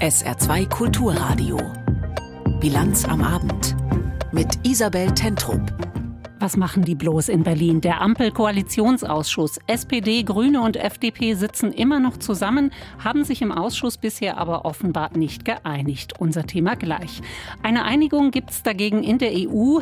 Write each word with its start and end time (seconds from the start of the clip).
SR2 0.00 0.68
Kulturradio. 0.68 1.58
Bilanz 2.60 3.04
am 3.04 3.22
Abend. 3.22 3.76
Mit 4.32 4.58
Isabel 4.62 5.14
Tentrup. 5.14 5.85
Was 6.38 6.58
machen 6.58 6.84
die 6.84 6.94
bloß 6.94 7.30
in 7.30 7.44
Berlin? 7.44 7.80
Der 7.80 8.02
Ampel-Koalitionsausschuss. 8.02 9.58
SPD, 9.66 10.22
Grüne 10.22 10.60
und 10.60 10.76
FDP 10.76 11.32
sitzen 11.32 11.72
immer 11.72 11.98
noch 11.98 12.18
zusammen, 12.18 12.72
haben 13.02 13.24
sich 13.24 13.40
im 13.40 13.50
Ausschuss 13.50 13.96
bisher 13.96 14.36
aber 14.36 14.66
offenbar 14.66 15.16
nicht 15.16 15.46
geeinigt. 15.46 16.12
Unser 16.18 16.46
Thema 16.46 16.76
gleich. 16.76 17.22
Eine 17.62 17.84
Einigung 17.84 18.32
gibt 18.32 18.50
es 18.50 18.62
dagegen 18.62 19.02
in 19.02 19.16
der 19.16 19.32
EU. 19.32 19.78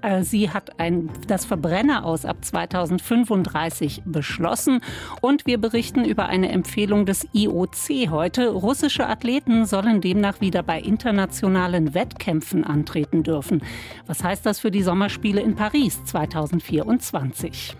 Äh, 0.00 0.22
sie 0.22 0.50
hat 0.50 0.78
ein, 0.78 1.10
das 1.26 1.44
Verbrenner 1.44 2.04
aus 2.04 2.24
ab 2.24 2.36
2035 2.40 4.02
beschlossen. 4.04 4.82
Und 5.20 5.44
wir 5.44 5.58
berichten 5.58 6.04
über 6.04 6.26
eine 6.26 6.50
Empfehlung 6.50 7.04
des 7.06 7.26
IOC 7.32 8.10
heute. 8.10 8.50
Russische 8.50 9.08
Athleten 9.08 9.66
sollen 9.66 10.00
demnach 10.00 10.40
wieder 10.40 10.62
bei 10.62 10.80
internationalen 10.80 11.94
Wettkämpfen 11.94 12.62
antreten 12.62 13.24
dürfen. 13.24 13.62
Was 14.06 14.22
heißt 14.22 14.46
das 14.46 14.60
für 14.60 14.70
die 14.70 14.84
Sommerspiele 14.84 15.40
in 15.40 15.56
Paris? 15.56 15.95
2024 16.04 17.76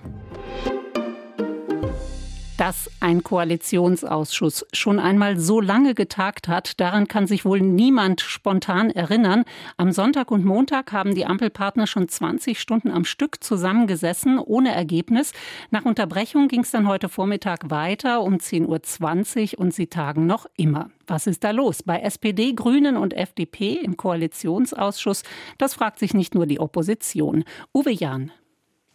dass 2.56 2.90
ein 3.00 3.22
Koalitionsausschuss 3.22 4.66
schon 4.72 4.98
einmal 4.98 5.38
so 5.38 5.60
lange 5.60 5.94
getagt 5.94 6.48
hat, 6.48 6.80
daran 6.80 7.06
kann 7.06 7.26
sich 7.26 7.44
wohl 7.44 7.60
niemand 7.60 8.20
spontan 8.20 8.90
erinnern. 8.90 9.44
Am 9.76 9.92
Sonntag 9.92 10.30
und 10.30 10.44
Montag 10.44 10.92
haben 10.92 11.14
die 11.14 11.26
Ampelpartner 11.26 11.86
schon 11.86 12.08
20 12.08 12.58
Stunden 12.58 12.90
am 12.90 13.04
Stück 13.04 13.42
zusammengesessen, 13.44 14.38
ohne 14.38 14.74
Ergebnis. 14.74 15.32
Nach 15.70 15.84
Unterbrechung 15.84 16.48
ging 16.48 16.60
es 16.60 16.70
dann 16.70 16.88
heute 16.88 17.08
Vormittag 17.08 17.70
weiter 17.70 18.22
um 18.22 18.36
10.20 18.36 19.54
Uhr 19.54 19.60
und 19.60 19.74
sie 19.74 19.88
tagen 19.88 20.26
noch 20.26 20.46
immer. 20.56 20.90
Was 21.06 21.26
ist 21.26 21.44
da 21.44 21.50
los 21.50 21.82
bei 21.82 22.00
SPD, 22.00 22.54
Grünen 22.54 22.96
und 22.96 23.14
FDP 23.14 23.74
im 23.74 23.96
Koalitionsausschuss? 23.96 25.22
Das 25.58 25.74
fragt 25.74 25.98
sich 25.98 26.14
nicht 26.14 26.34
nur 26.34 26.46
die 26.46 26.60
Opposition. 26.60 27.44
Uwe 27.74 27.92
Jahn. 27.92 28.32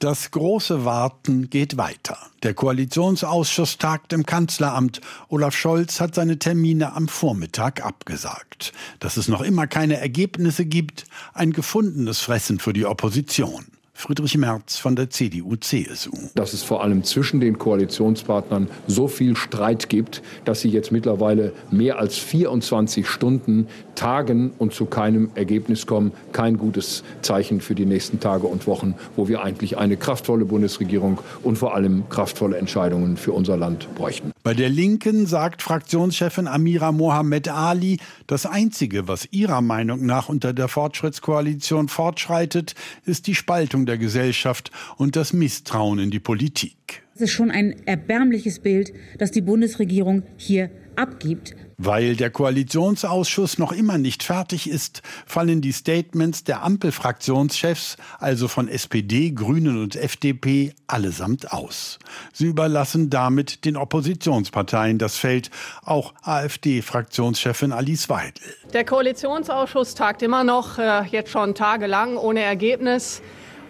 Das 0.01 0.31
große 0.31 0.83
Warten 0.83 1.51
geht 1.51 1.77
weiter. 1.77 2.17
Der 2.41 2.55
Koalitionsausschuss 2.55 3.77
tagt 3.77 4.13
im 4.13 4.25
Kanzleramt. 4.25 4.99
Olaf 5.29 5.55
Scholz 5.55 6.01
hat 6.01 6.15
seine 6.15 6.39
Termine 6.39 6.93
am 6.93 7.07
Vormittag 7.07 7.85
abgesagt. 7.85 8.73
Dass 8.99 9.17
es 9.17 9.27
noch 9.27 9.41
immer 9.41 9.67
keine 9.67 9.97
Ergebnisse 9.97 10.65
gibt, 10.65 11.03
ein 11.35 11.53
gefundenes 11.53 12.19
Fressen 12.19 12.57
für 12.57 12.73
die 12.73 12.87
Opposition. 12.87 13.67
Friedrich 13.93 14.35
Merz 14.35 14.77
von 14.77 14.95
der 14.95 15.11
CDU-CSU. 15.11 16.29
Dass 16.33 16.53
es 16.53 16.63
vor 16.63 16.81
allem 16.81 17.03
zwischen 17.03 17.39
den 17.39 17.59
Koalitionspartnern 17.59 18.67
so 18.87 19.07
viel 19.07 19.35
Streit 19.35 19.89
gibt, 19.89 20.23
dass 20.43 20.61
sie 20.61 20.69
jetzt 20.69 20.91
mittlerweile 20.91 21.53
mehr 21.69 21.99
als 21.99 22.17
24 22.17 23.07
Stunden 23.07 23.67
tagen 23.95 24.51
und 24.57 24.73
zu 24.73 24.85
keinem 24.85 25.29
Ergebnis 25.35 25.85
kommen. 25.85 26.11
Kein 26.31 26.57
gutes 26.57 27.03
Zeichen 27.21 27.61
für 27.61 27.75
die 27.75 27.85
nächsten 27.85 28.19
Tage 28.19 28.47
und 28.47 28.67
Wochen, 28.67 28.95
wo 29.15 29.27
wir 29.27 29.43
eigentlich 29.43 29.77
eine 29.77 29.97
kraftvolle 29.97 30.45
Bundesregierung 30.45 31.19
und 31.43 31.57
vor 31.57 31.75
allem 31.75 32.09
kraftvolle 32.09 32.57
Entscheidungen 32.57 33.17
für 33.17 33.33
unser 33.33 33.57
Land 33.57 33.87
bräuchten. 33.95 34.31
Bei 34.43 34.53
der 34.53 34.69
Linken 34.69 35.27
sagt 35.27 35.61
Fraktionschefin 35.61 36.47
Amira 36.47 36.91
Mohamed 36.91 37.47
Ali, 37.49 37.99
das 38.25 38.45
Einzige, 38.45 39.07
was 39.07 39.27
ihrer 39.31 39.61
Meinung 39.61 40.05
nach 40.05 40.29
unter 40.29 40.51
der 40.53 40.67
Fortschrittskoalition 40.67 41.89
fortschreitet, 41.89 42.73
ist 43.05 43.27
die 43.27 43.35
Spaltung 43.35 43.85
der 43.85 43.97
Gesellschaft 43.97 44.71
und 44.97 45.15
das 45.15 45.33
Misstrauen 45.33 45.99
in 45.99 46.09
die 46.09 46.19
Politik. 46.19 47.03
Es 47.13 47.21
ist 47.21 47.31
schon 47.31 47.51
ein 47.51 47.75
erbärmliches 47.85 48.59
Bild, 48.59 48.93
das 49.19 49.31
die 49.31 49.41
Bundesregierung 49.41 50.23
hier 50.37 50.71
abgibt. 51.01 51.55
Weil 51.77 52.15
der 52.15 52.29
Koalitionsausschuss 52.29 53.57
noch 53.57 53.71
immer 53.71 53.97
nicht 53.97 54.21
fertig 54.21 54.69
ist, 54.69 55.01
fallen 55.25 55.61
die 55.61 55.71
Statements 55.71 56.43
der 56.43 56.63
Ampelfraktionschefs, 56.63 57.97
also 58.19 58.47
von 58.47 58.67
SPD, 58.67 59.31
Grünen 59.31 59.81
und 59.81 59.95
FDP, 59.95 60.73
allesamt 60.85 61.51
aus. 61.51 61.97
Sie 62.33 62.45
überlassen 62.45 63.09
damit 63.09 63.65
den 63.65 63.77
Oppositionsparteien 63.77 64.99
das 64.99 65.17
Feld, 65.17 65.49
auch 65.83 66.13
AfD-Fraktionschefin 66.21 67.71
Alice 67.71 68.09
Weidel. 68.09 68.43
Der 68.73 68.85
Koalitionsausschuss 68.85 69.95
tagt 69.95 70.21
immer 70.21 70.43
noch, 70.43 70.77
äh, 70.77 71.03
jetzt 71.05 71.31
schon 71.31 71.55
tagelang, 71.55 72.17
ohne 72.17 72.41
Ergebnis. 72.41 73.23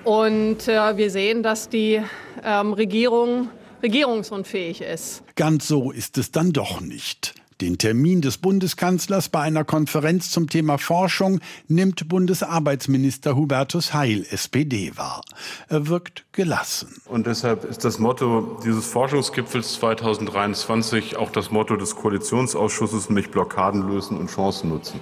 Und 0.04 0.68
äh, 0.68 0.98
wir 0.98 1.12
sehen, 1.12 1.44
dass 1.44 1.70
die 1.70 2.02
ähm, 2.44 2.74
Regierung 2.74 3.50
regierungsunfähig 3.84 4.82
ist. 4.82 5.24
Ganz 5.36 5.68
so 5.68 5.92
ist 5.92 6.18
es 6.18 6.32
dann 6.32 6.52
doch 6.54 6.82
nicht. 6.82 7.36
Den 7.62 7.78
Termin 7.78 8.22
des 8.22 8.40
Bundeskanzlers 8.40 9.30
bei 9.30 9.42
einer 9.42 9.64
Konferenz 9.64 10.32
zum 10.32 10.50
Thema 10.50 10.80
Forschung 10.80 11.40
nimmt 11.68 12.10
Bundesarbeitsminister 12.10 13.36
Hubertus 13.36 13.94
Heil, 13.94 14.26
SPD, 14.32 14.94
wahr. 14.96 15.22
Er 15.68 15.88
wirkt 15.88 16.26
gelassen. 16.32 17.00
Und 17.06 17.28
deshalb 17.28 17.64
ist 17.66 17.86
das 17.86 18.00
Motto 18.00 18.60
dieses 18.66 18.88
Forschungsgipfels 18.88 19.74
2023 19.74 21.18
auch 21.18 21.30
das 21.30 21.52
Motto 21.52 21.76
des 21.76 21.96
Koalitionsausschusses, 21.96 23.10
nämlich 23.10 23.30
Blockaden 23.30 23.88
lösen 23.88 24.18
und 24.18 24.32
Chancen 24.32 24.70
nutzen 24.70 25.00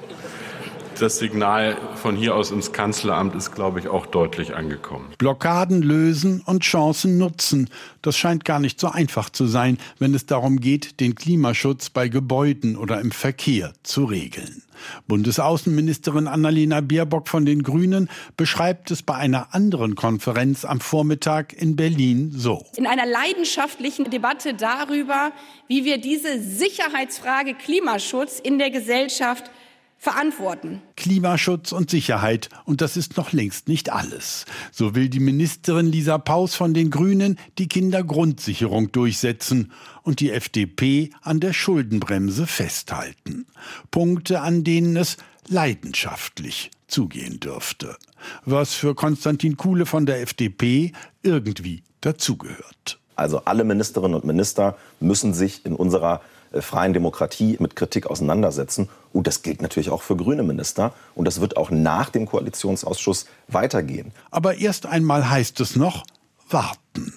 das 1.00 1.18
Signal 1.18 1.78
von 1.96 2.16
hier 2.16 2.36
aus 2.36 2.52
ins 2.52 2.72
Kanzleramt 2.72 3.36
ist, 3.36 3.54
glaube 3.54 3.80
ich, 3.80 3.88
auch 3.88 4.06
deutlich 4.06 4.56
angekommen. 4.56 5.14
Blockaden 5.18 5.82
lösen 5.82 6.42
und 6.46 6.64
Chancen 6.64 7.18
nutzen. 7.18 7.70
Das 8.02 8.18
scheint 8.18 8.46
gar 8.46 8.60
nicht 8.60 8.80
so 8.80 8.90
einfach 8.90 9.30
zu 9.30 9.48
sein, 9.48 9.78
wenn 9.98 10.14
es 10.14 10.26
darum 10.26 10.60
geht, 10.60 11.00
den 11.00 11.16
Klimaschutz 11.16 11.90
bei 11.90 12.08
Gebäuden 12.08 12.76
oder 12.78 13.02
im 13.02 13.12
Verkehr 13.12 13.74
zu 13.84 14.06
regeln. 14.06 14.64
Bundesaußenministerin 15.08 16.28
Annalena 16.28 16.82
Baerbock 16.82 17.28
von 17.28 17.46
den 17.46 17.64
Grünen 17.64 18.10
beschreibt 18.38 18.92
es 18.92 19.04
bei 19.04 19.16
einer 19.16 19.54
anderen 19.54 19.96
Konferenz 19.96 20.66
am 20.66 20.80
Vormittag 20.80 21.54
in 21.54 21.76
Berlin 21.76 22.32
so. 22.34 22.66
In 22.76 22.88
einer 22.88 23.06
leidenschaftlichen 23.06 24.10
Debatte 24.10 24.54
darüber, 24.54 25.32
wie 25.68 25.86
wir 25.86 26.00
diese 26.00 26.42
Sicherheitsfrage 26.42 27.56
Klimaschutz 27.56 28.40
in 28.40 28.58
der 28.58 28.70
Gesellschaft 28.70 29.52
verantworten. 30.00 30.82
Klimaschutz 30.96 31.74
und 31.74 31.92
Sicherheit. 31.92 32.50
Und 32.66 32.82
das 32.82 32.98
ist 32.98 33.18
noch 33.18 33.34
längst 33.34 33.68
nicht 33.68 33.92
alles. 33.92 34.46
So 34.72 34.96
will 34.96 35.10
die 35.10 35.20
Ministerin 35.20 35.86
Lisa 35.86 36.18
Paus 36.18 36.56
von 36.56 36.74
den 36.74 36.90
Grünen 36.90 37.38
die 37.58 37.68
Kindergrundsicherung 37.68 38.92
durchsetzen 38.92 39.72
und 40.02 40.22
die 40.22 40.32
FDP 40.32 41.12
an 41.22 41.42
der 41.42 41.54
Schuldenbremse 41.54 42.48
festhalten. 42.48 43.46
Punkte, 43.92 44.42
an 44.42 44.64
denen 44.64 44.96
es 44.96 45.18
leidenschaftlich 45.48 46.72
zugehen 46.88 47.40
dürfte. 47.40 47.98
Was 48.46 48.74
für 48.74 48.96
Konstantin 48.96 49.58
Kuhle 49.58 49.86
von 49.86 50.06
der 50.06 50.22
FDP 50.22 50.94
irgendwie 51.24 51.84
dazugehört. 52.02 53.00
Also 53.16 53.40
alle 53.40 53.66
Ministerinnen 53.66 54.16
und 54.16 54.24
Minister 54.24 54.78
müssen 55.02 55.34
sich 55.34 55.66
in 55.66 55.76
unserer 55.76 56.22
freien 56.54 56.94
Demokratie 56.94 57.58
mit 57.60 57.76
Kritik 57.76 58.08
auseinandersetzen. 58.08 58.90
Und 59.14 59.28
das 59.28 59.42
gilt 59.42 59.62
natürlich 59.62 59.90
auch 59.90 60.02
für 60.02 60.16
grüne 60.16 60.44
Minister. 60.44 60.94
Und 61.16 61.26
das 61.26 61.42
wird 61.42 61.58
auch 61.58 61.72
nach 61.72 62.10
dem 62.10 62.26
Koalitionsausschuss 62.26 63.26
weitergehen. 63.48 64.12
Aber 64.32 64.56
erst 64.56 64.86
einmal 64.86 65.30
heißt 65.30 65.60
es 65.60 65.76
noch 65.76 66.06
warten. 66.50 67.14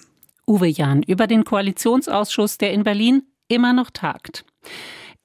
Uwe 0.47 0.67
Jahn 0.67 1.03
über 1.03 1.27
den 1.27 1.45
Koalitionsausschuss, 1.45 2.57
der 2.57 2.73
in 2.73 2.83
Berlin 2.83 3.23
immer 3.47 3.73
noch 3.73 3.89
tagt. 3.89 4.45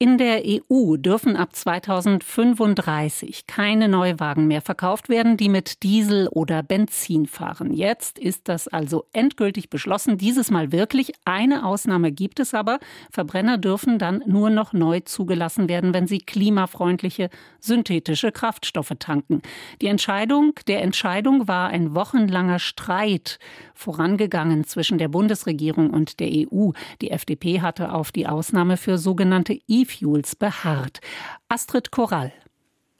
In 0.01 0.17
der 0.17 0.43
EU 0.45 0.95
dürfen 0.95 1.35
ab 1.35 1.53
2035 1.53 3.47
keine 3.47 3.89
Neuwagen 3.89 4.47
mehr 4.47 4.61
verkauft 4.61 5.09
werden, 5.09 5.35
die 5.35 5.49
mit 5.49 5.83
Diesel 5.83 6.29
oder 6.29 6.63
Benzin 6.63 7.25
fahren. 7.25 7.73
Jetzt 7.73 8.17
ist 8.17 8.47
das 8.47 8.69
also 8.69 9.07
endgültig 9.11 9.69
beschlossen. 9.69 10.17
Dieses 10.17 10.51
Mal 10.51 10.71
wirklich. 10.71 11.11
Eine 11.25 11.65
Ausnahme 11.65 12.13
gibt 12.13 12.39
es 12.39 12.53
aber. 12.53 12.79
Verbrenner 13.11 13.57
dürfen 13.57 13.99
dann 13.99 14.23
nur 14.25 14.49
noch 14.49 14.71
neu 14.71 15.01
zugelassen 15.01 15.67
werden, 15.67 15.93
wenn 15.93 16.07
sie 16.07 16.19
klimafreundliche 16.19 17.29
synthetische 17.59 18.31
Kraftstoffe 18.31 18.93
tanken. 18.99 19.41
Die 19.81 19.87
Entscheidung 19.87 20.53
der 20.67 20.81
Entscheidung 20.81 21.49
war 21.49 21.71
ein 21.71 21.93
wochenlanger 21.93 22.59
Streit 22.59 23.37
vorangegangen 23.73 24.63
zwischen 24.63 24.97
der 24.97 25.09
Bundesregierung 25.09 25.89
und 25.89 26.21
der 26.21 26.29
EU. 26.29 26.71
Die 27.01 27.11
FDP 27.11 27.59
hatte 27.59 27.91
auf 27.91 28.13
die 28.13 28.27
Ausnahme 28.27 28.77
für 28.77 28.97
sogenannte 28.97 29.59
E-Fuels 29.89 30.35
beharrt. 30.35 30.99
Astrid 31.47 31.89
Korall. 31.89 32.31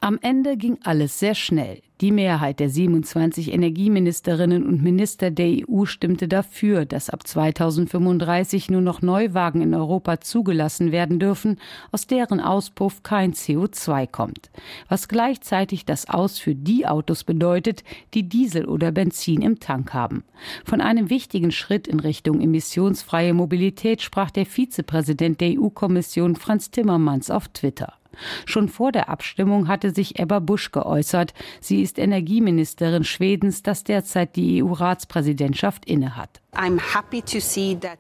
Am 0.02 0.18
Ende 0.22 0.56
ging 0.56 0.78
alles 0.84 1.20
sehr 1.20 1.36
schnell. 1.36 1.82
Die 2.00 2.14
Mehrheit 2.14 2.62
der 2.62 2.70
27 2.70 3.52
Energieministerinnen 3.52 4.66
und 4.66 4.82
Minister 4.82 5.30
der 5.30 5.68
EU 5.68 5.84
stimmte 5.84 6.30
dafür, 6.30 6.86
dass 6.86 7.10
ab 7.10 7.28
2035 7.28 8.72
nur 8.72 8.80
noch 8.80 9.02
Neuwagen 9.02 9.62
in 9.62 9.74
Europa 9.74 10.22
zugelassen 10.22 10.94
werden 10.94 11.20
dürfen, 11.20 11.60
aus 11.92 12.08
deren 12.08 12.40
Auspuff 12.40 13.04
kein 13.04 13.34
CO2 13.34 14.08
kommt. 14.08 14.50
Was 14.88 15.10
gleichzeitig 15.10 15.84
das 15.84 16.10
Aus 16.10 16.40
für 16.40 16.56
die 16.56 16.88
Autos 16.88 17.26
bedeutet, 17.26 17.84
die 18.14 18.24
Diesel 18.24 18.68
oder 18.68 18.94
Benzin 18.94 19.42
im 19.42 19.60
Tank 19.60 19.94
haben. 19.94 20.24
Von 20.64 20.80
einem 20.80 21.10
wichtigen 21.10 21.52
Schritt 21.52 21.90
in 21.90 22.00
Richtung 22.00 22.40
emissionsfreie 22.40 23.34
Mobilität 23.34 24.02
sprach 24.02 24.32
der 24.32 24.46
Vizepräsident 24.46 25.42
der 25.42 25.60
EU-Kommission 25.60 26.38
Franz 26.38 26.72
Timmermans 26.72 27.30
auf 27.30 27.50
Twitter. 27.50 27.99
Schon 28.46 28.70
vor 28.70 28.92
der 28.92 29.10
Abstimmung 29.10 29.68
hatte 29.68 29.92
sich 29.92 30.20
Ebba 30.20 30.40
Busch 30.40 30.72
geäußert. 30.72 31.34
Sie 31.60 31.82
ist 31.82 32.00
Energieministerin 32.00 33.04
Schwedens, 33.04 33.64
das 33.64 33.84
derzeit 33.84 34.36
die 34.36 34.64
EU-Ratspräsidentschaft 34.64 35.86
innehat. 35.86 36.42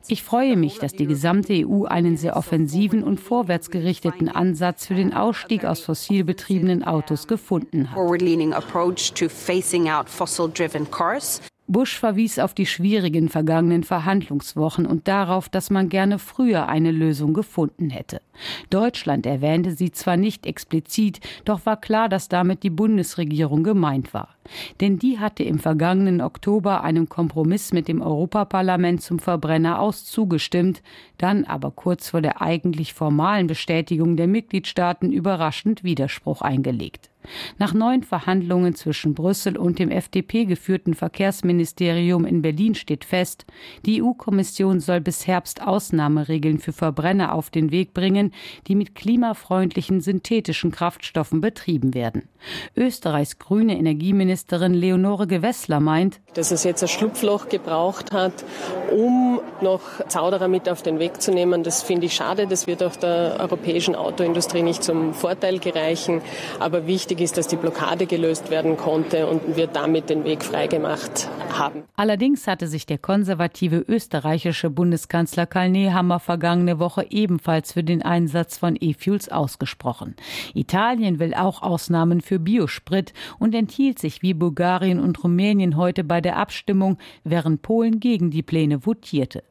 Ich 0.07 0.23
freue 0.23 0.57
mich, 0.57 0.79
dass 0.79 0.93
die 0.93 1.05
gesamte 1.05 1.53
EU 1.67 1.85
einen 1.85 2.17
sehr 2.17 2.35
offensiven 2.35 3.03
und 3.03 3.19
vorwärtsgerichteten 3.19 4.27
Ansatz 4.27 4.87
für 4.87 4.95
den 4.95 5.13
Ausstieg 5.13 5.65
aus 5.65 5.81
fossil 5.81 6.23
betriebenen 6.23 6.83
Autos 6.83 7.27
gefunden 7.27 7.91
hat. 7.91 7.97
Bush 11.69 11.99
verwies 11.99 12.39
auf 12.39 12.55
die 12.55 12.65
schwierigen 12.65 13.29
vergangenen 13.29 13.83
Verhandlungswochen 13.83 14.87
und 14.87 15.07
darauf, 15.07 15.49
dass 15.49 15.69
man 15.69 15.87
gerne 15.87 16.17
früher 16.17 16.67
eine 16.67 16.91
Lösung 16.91 17.35
gefunden 17.35 17.91
hätte. 17.91 18.21
Deutschland 18.71 19.27
erwähnte 19.27 19.71
sie 19.71 19.91
zwar 19.91 20.17
nicht 20.17 20.47
explizit, 20.47 21.19
doch 21.45 21.67
war 21.67 21.79
klar, 21.79 22.09
dass 22.09 22.27
damit 22.27 22.63
die 22.63 22.71
Bundesregierung 22.71 23.63
gemeint 23.63 24.15
war. 24.15 24.29
Denn 24.81 24.99
die 24.99 25.19
hatte 25.19 25.43
im 25.43 25.59
vergangenen 25.59 26.21
Oktober 26.21 26.83
einem 26.83 27.09
Kompromiss 27.09 27.71
mit 27.73 27.87
dem 27.87 28.01
Europaparlament 28.01 29.01
zum 29.01 29.19
Verbrenner 29.19 29.79
aus 29.79 30.05
zugestimmt, 30.05 30.81
dann 31.17 31.45
aber 31.45 31.71
kurz 31.71 32.09
vor 32.09 32.21
der 32.21 32.41
eigentlich 32.41 32.93
formalen 32.93 33.47
Bestätigung 33.47 34.17
der 34.17 34.27
Mitgliedstaaten 34.27 35.11
überraschend 35.11 35.83
Widerspruch 35.83 36.41
eingelegt. 36.41 37.09
Nach 37.57 37.73
neuen 37.73 38.03
Verhandlungen 38.03 38.75
zwischen 38.75 39.13
Brüssel 39.13 39.57
und 39.57 39.77
dem 39.77 39.91
FDP 39.91 40.45
geführten 40.45 40.93
Verkehrsministerium 40.93 42.25
in 42.25 42.41
Berlin 42.41 42.75
steht 42.75 43.03
fest, 43.03 43.45
die 43.85 44.01
EU-Kommission 44.01 44.79
soll 44.79 45.01
bis 45.01 45.27
Herbst 45.27 45.61
Ausnahmeregeln 45.61 46.59
für 46.59 46.71
Verbrenner 46.71 47.33
auf 47.33 47.49
den 47.49 47.71
Weg 47.71 47.93
bringen, 47.93 48.33
die 48.67 48.75
mit 48.75 48.95
klimafreundlichen 48.95 50.01
synthetischen 50.01 50.71
Kraftstoffen 50.71 51.41
betrieben 51.41 51.93
werden. 51.93 52.29
Österreichs 52.75 53.37
grüne 53.37 53.77
Energieministerin 53.77 54.38
Leonore 54.49 55.27
Gewessler 55.27 55.79
meint, 55.79 56.19
dass 56.33 56.51
es 56.51 56.63
jetzt 56.63 56.81
ein 56.81 56.87
Schlupfloch 56.87 57.49
gebraucht 57.49 58.11
hat, 58.11 58.33
um 58.91 59.41
noch 59.61 59.81
Zauderer 60.07 60.47
mit 60.47 60.69
auf 60.69 60.81
den 60.81 60.99
Weg 60.99 61.21
zu 61.21 61.31
nehmen. 61.31 61.63
Das 61.63 61.83
finde 61.83 62.05
ich 62.05 62.13
schade. 62.13 62.47
Das 62.47 62.67
wird 62.67 62.83
auch 62.83 62.95
der 62.95 63.37
europäischen 63.39 63.95
Autoindustrie 63.95 64.61
nicht 64.61 64.83
zum 64.83 65.13
Vorteil 65.13 65.59
gereichen. 65.59 66.21
Aber 66.59 66.87
wichtig 66.87 67.21
ist, 67.21 67.37
dass 67.37 67.47
die 67.47 67.55
Blockade 67.55 68.05
gelöst 68.05 68.49
werden 68.49 68.77
konnte 68.77 69.27
und 69.27 69.55
wir 69.55 69.67
damit 69.67 70.09
den 70.09 70.23
Weg 70.23 70.43
freigemacht 70.43 71.27
haben. 71.57 71.83
Allerdings 71.95 72.47
hatte 72.47 72.67
sich 72.67 72.85
der 72.85 72.97
konservative 72.97 73.77
österreichische 73.77 74.69
Bundeskanzler 74.69 75.45
Karl 75.45 75.69
Nehammer 75.69 76.19
vergangene 76.19 76.79
Woche 76.79 77.05
ebenfalls 77.09 77.73
für 77.73 77.83
den 77.83 78.01
Einsatz 78.01 78.57
von 78.57 78.77
E-Fuels 78.79 79.29
ausgesprochen. 79.29 80.15
Italien 80.53 81.19
will 81.19 81.33
auch 81.33 81.61
Ausnahmen 81.61 82.21
für 82.21 82.39
Biosprit 82.39 83.13
und 83.39 83.55
enthielt 83.55 83.99
sich 83.99 84.21
wie 84.21 84.28
Bulgarien 84.33 84.99
und 84.99 85.23
Rumänien 85.23 85.77
heute 85.77 86.03
bei 86.03 86.21
der 86.21 86.37
Abstimmung, 86.37 86.97
während 87.23 87.61
Polen 87.61 87.99
gegen 87.99 88.31
die 88.31 88.43
Pläne 88.43 88.85
votierte. 88.85 89.43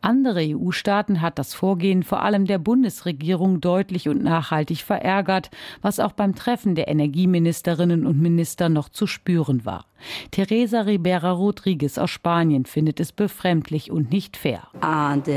Andere 0.00 0.40
EU-Staaten 0.40 1.20
hat 1.20 1.38
das 1.38 1.54
Vorgehen 1.54 2.02
vor 2.02 2.22
allem 2.22 2.46
der 2.46 2.58
Bundesregierung 2.58 3.60
deutlich 3.60 4.08
und 4.08 4.22
nachhaltig 4.22 4.82
verärgert, 4.82 5.50
was 5.82 6.00
auch 6.00 6.12
beim 6.12 6.34
Treffen 6.34 6.74
der 6.74 6.88
Energieministerinnen 6.88 8.06
und 8.06 8.20
Minister 8.20 8.68
noch 8.68 8.88
zu 8.88 9.06
spüren 9.06 9.64
war. 9.64 9.86
Teresa 10.30 10.82
Ribera 10.82 11.32
Rodriguez 11.32 11.98
aus 11.98 12.10
Spanien 12.10 12.66
findet 12.66 13.00
es 13.00 13.12
befremdlich 13.12 13.90
und 13.90 14.10
nicht 14.10 14.36
fair. 14.36 14.68
And, 14.80 15.26
uh, 15.28 15.32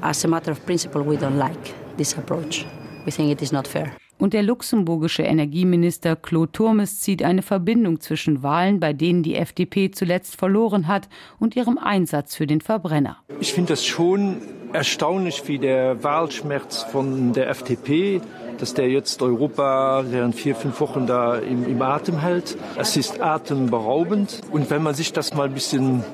as 0.00 0.24
a 0.24 0.28
matter 0.28 0.52
of 0.52 0.64
principle, 0.64 1.04
we 1.04 1.16
don't 1.16 1.36
like 1.36 1.74
this 1.96 2.16
approach. 2.16 2.64
We 3.04 3.10
think 3.10 3.30
it 3.30 3.42
is 3.42 3.52
not 3.52 3.68
fair. 3.68 3.92
Und 4.18 4.32
der 4.32 4.42
luxemburgische 4.42 5.22
Energieminister 5.22 6.16
Claude 6.16 6.52
Turmes 6.52 7.00
zieht 7.00 7.22
eine 7.22 7.42
Verbindung 7.42 8.00
zwischen 8.00 8.42
Wahlen, 8.42 8.80
bei 8.80 8.92
denen 8.92 9.22
die 9.22 9.34
FDP 9.34 9.90
zuletzt 9.90 10.36
verloren 10.36 10.88
hat, 10.88 11.08
und 11.38 11.56
ihrem 11.56 11.78
Einsatz 11.78 12.34
für 12.34 12.46
den 12.46 12.60
Verbrenner. 12.60 13.18
Ich 13.40 13.52
finde 13.52 13.72
das 13.72 13.84
schon 13.84 14.36
erstaunlich, 14.72 15.46
wie 15.46 15.58
der 15.58 16.02
Wahlschmerz 16.02 16.82
von 16.82 17.32
der 17.32 17.48
FDP 17.48 18.20
dass 18.58 18.74
der 18.74 18.88
jetzt 18.88 19.22
Europa 19.22 20.04
während 20.08 20.34
vier, 20.34 20.54
fünf 20.54 20.80
Wochen 20.80 21.06
da 21.06 21.36
im, 21.36 21.66
im 21.66 21.82
Atem 21.82 22.18
hält. 22.18 22.56
Es 22.76 22.96
ist 22.96 23.20
atemberaubend. 23.20 24.40
Und 24.50 24.70
wenn 24.70 24.82
man 24.82 24.94
sich 24.94 25.12
das 25.12 25.34
mal 25.34 25.48
ein 25.48 25.54
bisschen 25.54 26.04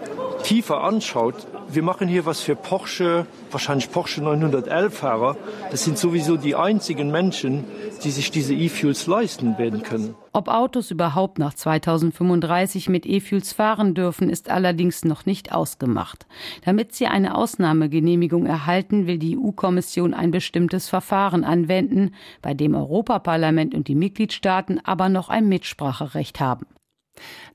tiefer 0.43 0.83
anschaut, 0.83 1.47
wir 1.69 1.83
machen 1.83 2.09
hier 2.09 2.27
was 2.27 2.41
für 2.41 2.57
Porsche, 2.57 3.27
wahrscheinlich 3.51 3.91
Porsche 3.93 4.23
911-Fahrer. 4.23 5.37
Das 5.71 5.85
sind 5.85 5.99
sowieso 5.99 6.37
die 6.37 6.55
einzigen 6.55 7.11
Menschen, 7.11 7.65
die 8.03 8.11
sich 8.11 8.31
diese 8.31 8.55
E-Fuels 8.55 9.07
leisten 9.07 9.57
werden 9.59 9.83
können. 9.83 10.15
Ob 10.33 10.49
Autos 10.49 10.91
überhaupt 10.91 11.39
nach 11.39 11.55
2035 11.55 12.89
mit 12.89 13.07
E-Fuels 13.07 13.53
fahren 13.53 13.95
dürfen, 13.95 14.31
ist 14.31 14.51
allerdings 14.51 15.05
noch 15.05 15.27
nicht 15.27 15.53
ausgemacht. 15.53 16.27
Damit 16.65 16.95
sie 16.95 17.07
eine 17.07 17.37
Ausnahmegenehmigung 17.37 18.47
erhalten, 18.47 19.07
will 19.07 19.19
die 19.19 19.39
EU-Kommission 19.39 20.15
ein 20.15 20.31
bestimmtes 20.31 20.89
Verfahren 20.89 21.45
anwenden, 21.45 22.15
bei 22.43 22.55
dem 22.55 22.75
Europaparlament 22.75 23.75
und 23.75 23.89
die 23.89 23.95
Mitgliedstaaten 23.95 24.81
aber 24.85 25.09
noch 25.09 25.29
ein 25.29 25.49
Mitspracherecht 25.49 26.41
haben. 26.41 26.67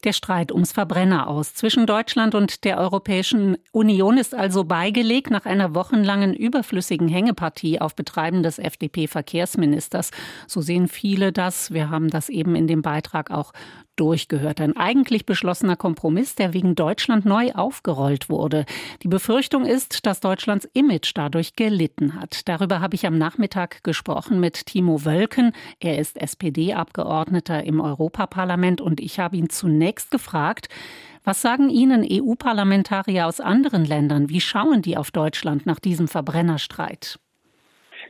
Der 0.04 0.14
Streit 0.14 0.52
ums 0.52 0.72
Verbrenner 0.72 1.28
aus 1.28 1.54
zwischen 1.54 1.86
Deutschland 1.86 2.36
und 2.36 2.64
der 2.64 2.78
Europäischen 2.78 3.58
Union 3.72 4.18
ist 4.18 4.36
also 4.36 4.64
beigelegt 4.64 5.32
nach 5.32 5.46
einer 5.46 5.74
wochenlangen 5.74 6.34
überflüssigen 6.34 7.08
Hängepartie 7.08 7.82
auf 7.82 7.96
Betreiben 7.96 8.44
des 8.44 8.60
FDP-Verkehrsministers. 8.60 10.12
So 10.48 10.62
sehen 10.62 10.88
viele 10.88 11.32
das. 11.32 11.72
Wir 11.72 11.90
haben 11.90 12.10
das 12.10 12.30
eben 12.30 12.56
in 12.56 12.68
dem 12.68 12.82
Beitrag 12.82 13.32
auch 13.32 13.54
durchgehört. 13.96 14.62
Ein 14.62 14.76
eigentlich 14.76 15.26
beschlossener 15.26 15.76
Kompromiss, 15.76 16.36
der 16.36 16.54
wegen 16.54 16.76
Deutschland 16.76 17.26
neu 17.26 17.52
aufgerollt 17.54 18.30
wurde. 18.30 18.66
Die 19.04 19.08
Befürchtung 19.08 19.66
ist, 19.66 20.06
dass 20.06 20.20
Deutschlands 20.20 20.68
Image 20.74 21.12
dadurch 21.16 21.56
gelitten 21.56 22.20
hat. 22.20 22.48
Darüber 22.48 22.80
habe 22.80 22.96
ich 22.96 23.06
am 23.06 23.18
Nachmittag 23.18 23.84
gesprochen 23.84 24.40
mit 24.40 24.66
Timo 24.66 25.06
Wölken. 25.06 25.54
Er 25.80 25.98
ist 26.00 26.18
SPD-Abgeordneter 26.18 27.64
im 27.64 27.80
Europaparlament 27.80 28.82
und 28.82 29.00
ich 29.00 29.20
habe 29.20 29.38
ihn 29.38 29.50
zunächst 29.50 30.12
gefragt, 30.12 30.70
was 31.24 31.42
sagen 31.42 31.72
Ihnen 31.72 32.06
EU-Parlamentarier 32.08 33.26
aus 33.26 33.40
anderen 33.40 33.84
Ländern? 33.84 34.30
Wie 34.30 34.42
schauen 34.42 34.84
die 34.84 34.96
auf 34.96 35.10
Deutschland 35.10 35.66
nach 35.66 35.80
diesem 35.80 36.08
Verbrennerstreit? 36.08 37.20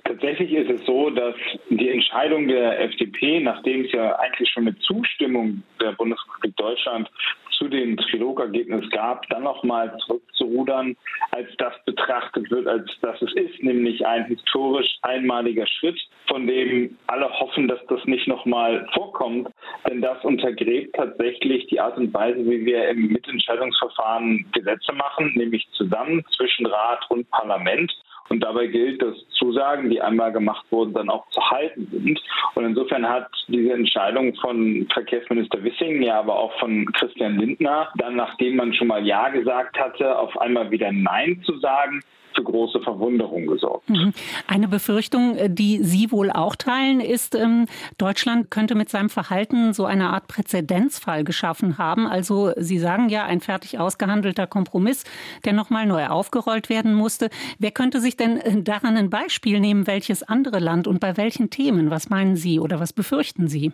Tatsächlich 0.05 0.53
ist 0.53 0.69
es 0.69 0.85
so, 0.85 1.09
dass 1.09 1.33
die 1.69 1.89
Entscheidung 1.89 2.47
der 2.47 2.79
FDP, 2.79 3.39
nachdem 3.39 3.85
es 3.85 3.91
ja 3.91 4.15
eigentlich 4.19 4.49
schon 4.51 4.67
eine 4.67 4.77
Zustimmung 4.77 5.63
der 5.81 5.93
Bundesrepublik 5.93 6.55
Deutschland 6.57 7.09
zu 7.49 7.67
dem 7.67 7.97
Trilogergebnis 7.97 8.87
gab, 8.91 9.27
dann 9.29 9.43
nochmal 9.43 9.97
zurückzurudern, 10.05 10.95
als 11.31 11.49
das 11.57 11.73
betrachtet 11.85 12.51
wird, 12.51 12.67
als 12.67 12.87
das 13.01 13.19
es 13.23 13.33
ist, 13.33 13.63
nämlich 13.63 14.05
ein 14.05 14.25
historisch 14.25 14.95
einmaliger 15.01 15.65
Schritt, 15.65 15.99
von 16.27 16.47
dem 16.47 16.97
alle 17.07 17.29
hoffen, 17.39 17.67
dass 17.67 17.79
das 17.87 18.03
nicht 18.05 18.27
nochmal 18.27 18.87
vorkommt. 18.93 19.49
Denn 19.87 20.01
das 20.01 20.23
untergräbt 20.23 20.95
tatsächlich 20.95 21.67
die 21.67 21.79
Art 21.79 21.97
und 21.97 22.13
Weise, 22.13 22.39
wie 22.39 22.65
wir 22.65 22.89
im 22.89 23.07
Mitentscheidungsverfahren 23.07 24.45
Gesetze 24.53 24.93
machen, 24.93 25.33
nämlich 25.35 25.67
zusammen 25.73 26.23
zwischen 26.35 26.65
Rat 26.65 27.05
und 27.09 27.29
Parlament. 27.31 27.91
Und 28.29 28.43
dabei 28.43 28.67
gilt, 28.67 29.01
dass 29.01 29.15
Zusagen, 29.37 29.89
die 29.89 30.01
einmal 30.01 30.31
gemacht 30.31 30.65
wurden, 30.71 30.93
dann 30.93 31.09
auch 31.09 31.29
zu 31.29 31.41
halten 31.51 31.87
sind. 31.91 32.19
Und 32.55 32.65
insofern 32.65 33.07
hat 33.07 33.27
diese 33.47 33.73
Entscheidung 33.73 34.33
von 34.35 34.87
Verkehrsminister 34.91 35.63
Wissing, 35.63 36.01
ja 36.01 36.19
aber 36.19 36.35
auch 36.35 36.57
von 36.59 36.85
Christian 36.93 37.37
Lindner, 37.37 37.89
dann 37.97 38.15
nachdem 38.15 38.55
man 38.55 38.73
schon 38.73 38.87
mal 38.87 39.05
Ja 39.05 39.29
gesagt 39.29 39.77
hatte, 39.79 40.17
auf 40.17 40.35
einmal 40.41 40.71
wieder 40.71 40.91
Nein 40.91 41.41
zu 41.45 41.57
sagen, 41.59 42.01
für 42.35 42.43
große 42.43 42.81
Verwunderung 42.81 43.47
gesorgt. 43.47 43.89
Mhm. 43.89 44.13
Eine 44.47 44.67
Befürchtung, 44.67 45.35
äh, 45.35 45.49
die 45.49 45.83
Sie 45.83 46.11
wohl 46.11 46.31
auch 46.31 46.55
teilen, 46.55 46.99
ist, 46.99 47.35
ähm, 47.35 47.65
Deutschland 47.97 48.51
könnte 48.51 48.75
mit 48.75 48.89
seinem 48.89 49.09
Verhalten 49.09 49.73
so 49.73 49.85
eine 49.85 50.09
Art 50.09 50.27
Präzedenzfall 50.27 51.23
geschaffen 51.23 51.77
haben. 51.77 52.07
Also 52.07 52.51
Sie 52.57 52.79
sagen 52.79 53.09
ja, 53.09 53.25
ein 53.25 53.41
fertig 53.41 53.79
ausgehandelter 53.79 54.47
Kompromiss, 54.47 55.03
der 55.45 55.53
nochmal 55.53 55.85
neu 55.85 56.07
aufgerollt 56.07 56.69
werden 56.69 56.93
musste. 56.93 57.29
Wer 57.59 57.71
könnte 57.71 57.99
sich 57.99 58.17
denn 58.17 58.37
äh, 58.37 58.61
daran 58.61 58.97
ein 58.97 59.09
Beispiel 59.09 59.59
nehmen, 59.59 59.87
welches 59.87 60.23
andere 60.23 60.59
Land 60.59 60.87
und 60.87 60.99
bei 60.99 61.17
welchen 61.17 61.49
Themen? 61.49 61.89
Was 61.89 62.09
meinen 62.09 62.35
Sie 62.35 62.59
oder 62.59 62.79
was 62.79 62.93
befürchten 62.93 63.47
Sie? 63.47 63.71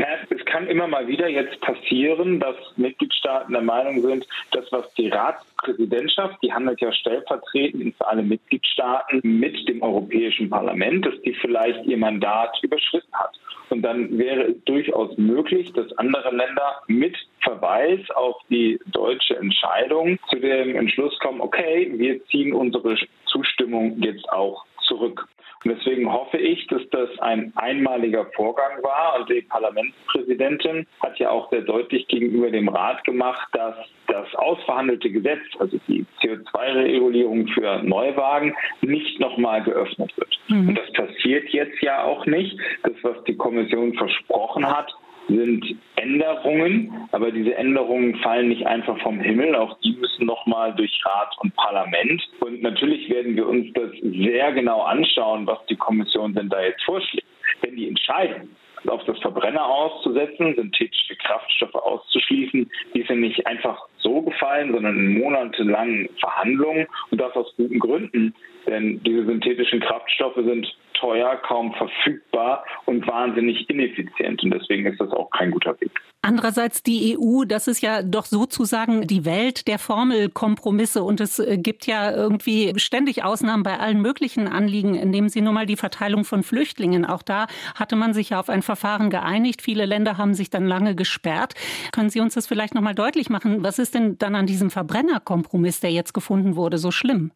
Na, 0.00 0.06
es 0.30 0.42
kann 0.46 0.66
immer 0.66 0.86
mal 0.86 1.06
wieder 1.08 1.28
jetzt 1.28 1.60
passieren, 1.60 2.40
dass 2.40 2.56
Mitgliedstaaten 2.78 3.52
der 3.52 3.60
Meinung 3.60 4.00
sind, 4.00 4.26
dass 4.50 4.64
was 4.72 4.90
die 4.94 5.08
Ratspräsidentschaft, 5.08 6.42
die 6.42 6.50
handelt 6.50 6.80
ja 6.80 6.90
stellvertretend 6.90 7.94
für 7.94 8.08
alle 8.08 8.22
Mitgliedstaaten 8.22 9.20
mit 9.22 9.68
dem 9.68 9.82
Europäischen 9.82 10.48
Parlament, 10.48 11.04
dass 11.04 11.20
die 11.20 11.34
vielleicht 11.34 11.84
ihr 11.84 11.98
Mandat 11.98 12.58
überschritten 12.62 13.12
hat. 13.12 13.38
Und 13.68 13.82
dann 13.82 14.16
wäre 14.16 14.44
es 14.44 14.64
durchaus 14.64 15.18
möglich, 15.18 15.70
dass 15.74 15.92
andere 15.98 16.34
Länder 16.34 16.80
mit 16.86 17.14
Verweis 17.42 18.00
auf 18.14 18.36
die 18.48 18.80
deutsche 18.86 19.36
Entscheidung 19.36 20.18
zu 20.30 20.36
dem 20.36 20.76
Entschluss 20.76 21.18
kommen, 21.18 21.42
okay, 21.42 21.92
wir 21.94 22.24
ziehen 22.28 22.54
unsere 22.54 22.96
Zustimmung 23.26 24.00
jetzt 24.00 24.26
auch 24.32 24.64
zurück. 24.84 25.28
Und 25.64 25.76
deswegen 25.76 26.10
hoffe 26.10 26.38
ich, 26.38 26.66
dass 26.68 26.82
das 26.90 27.10
ein 27.18 27.52
einmaliger 27.54 28.26
Vorgang 28.34 28.82
war. 28.82 29.18
Und 29.18 29.28
die 29.28 29.42
Parlamentspräsidentin 29.42 30.86
hat 31.00 31.18
ja 31.18 31.30
auch 31.30 31.50
sehr 31.50 31.62
deutlich 31.62 32.08
gegenüber 32.08 32.50
dem 32.50 32.68
Rat 32.68 33.04
gemacht, 33.04 33.48
dass 33.52 33.76
das 34.06 34.34
ausverhandelte 34.36 35.10
Gesetz, 35.10 35.42
also 35.58 35.78
die 35.86 36.06
CO2-Regulierung 36.22 37.46
für 37.48 37.82
Neuwagen, 37.82 38.54
nicht 38.80 39.20
nochmal 39.20 39.62
geöffnet 39.62 40.16
wird. 40.16 40.38
Mhm. 40.48 40.70
Und 40.70 40.78
das 40.78 40.90
passiert 40.92 41.48
jetzt 41.50 41.80
ja 41.82 42.04
auch 42.04 42.24
nicht. 42.26 42.58
Das, 42.82 42.94
was 43.02 43.22
die 43.24 43.36
Kommission 43.36 43.94
versprochen 43.94 44.66
hat, 44.66 44.90
sind 45.36 45.76
Änderungen, 45.96 47.08
aber 47.12 47.30
diese 47.30 47.54
Änderungen 47.54 48.16
fallen 48.16 48.48
nicht 48.48 48.66
einfach 48.66 48.98
vom 49.00 49.20
Himmel, 49.20 49.54
auch 49.54 49.78
die 49.80 49.92
müssen 49.92 50.26
nochmal 50.26 50.74
durch 50.74 51.00
Rat 51.04 51.36
und 51.40 51.54
Parlament. 51.56 52.22
Und 52.40 52.62
natürlich 52.62 53.08
werden 53.10 53.36
wir 53.36 53.48
uns 53.48 53.72
das 53.74 53.90
sehr 54.02 54.52
genau 54.52 54.82
anschauen, 54.82 55.46
was 55.46 55.64
die 55.66 55.76
Kommission 55.76 56.34
denn 56.34 56.48
da 56.48 56.62
jetzt 56.62 56.82
vorschlägt. 56.84 57.26
Wenn 57.62 57.76
die 57.76 57.88
Entscheidung 57.88 58.48
auf 58.86 59.04
das 59.04 59.18
Verbrenner 59.18 59.64
auszusetzen, 59.64 60.54
synthetische 60.56 61.16
Kraftstoffe 61.16 61.74
auszuschließen, 61.74 62.70
die 62.94 63.02
sind 63.02 63.20
nicht 63.20 63.46
einfach 63.46 63.78
so 63.98 64.22
gefallen, 64.22 64.72
sondern 64.72 64.96
in 64.96 65.18
monatelangen 65.18 66.08
Verhandlungen 66.18 66.86
und 67.10 67.20
das 67.20 67.34
aus 67.34 67.52
guten 67.56 67.78
Gründen. 67.78 68.34
Denn 68.66 69.02
diese 69.02 69.26
synthetischen 69.26 69.80
Kraftstoffe 69.80 70.36
sind 70.36 70.66
teuer, 71.00 71.36
kaum 71.46 71.72
verfügbar 71.74 72.64
und 72.86 73.06
wahnsinnig 73.06 73.68
ineffizient. 73.68 74.42
Und 74.42 74.50
deswegen 74.52 74.86
ist 74.86 75.00
das 75.00 75.10
auch 75.10 75.30
kein 75.30 75.50
guter 75.50 75.80
Weg. 75.80 75.90
Andererseits 76.22 76.82
die 76.82 77.16
EU, 77.18 77.44
das 77.44 77.66
ist 77.66 77.80
ja 77.80 78.02
doch 78.02 78.26
sozusagen 78.26 79.06
die 79.06 79.24
Welt 79.24 79.66
der 79.68 79.78
Formelkompromisse 79.78 81.02
und 81.02 81.18
es 81.20 81.38
äh, 81.38 81.56
gibt 81.56 81.86
ja 81.86 82.12
irgendwie 82.14 82.74
ständig 82.76 83.24
Ausnahmen 83.24 83.62
bei 83.62 83.78
allen 83.78 84.02
möglichen 84.02 84.46
Anliegen. 84.46 84.92
Nehmen 85.10 85.30
Sie 85.30 85.40
nur 85.40 85.54
mal 85.54 85.64
die 85.64 85.76
Verteilung 85.76 86.24
von 86.24 86.42
Flüchtlingen. 86.42 87.06
Auch 87.06 87.22
da 87.22 87.46
hatte 87.74 87.96
man 87.96 88.12
sich 88.12 88.30
ja 88.30 88.40
auf 88.40 88.50
ein 88.50 88.60
Verfahren 88.60 89.08
geeinigt. 89.08 89.62
Viele 89.62 89.86
Länder 89.86 90.18
haben 90.18 90.34
sich 90.34 90.50
dann 90.50 90.66
lange 90.66 90.94
gesperrt. 90.94 91.54
Können 91.92 92.10
Sie 92.10 92.20
uns 92.20 92.34
das 92.34 92.46
vielleicht 92.46 92.74
noch 92.74 92.82
mal 92.82 92.94
deutlich 92.94 93.30
machen? 93.30 93.64
Was 93.64 93.78
ist 93.78 93.94
denn 93.94 94.18
dann 94.18 94.34
an 94.34 94.46
diesem 94.46 94.70
Verbrennerkompromiss, 94.70 95.80
der 95.80 95.90
jetzt 95.90 96.12
gefunden 96.12 96.54
wurde, 96.54 96.76
so 96.76 96.90
schlimm? 96.90 97.30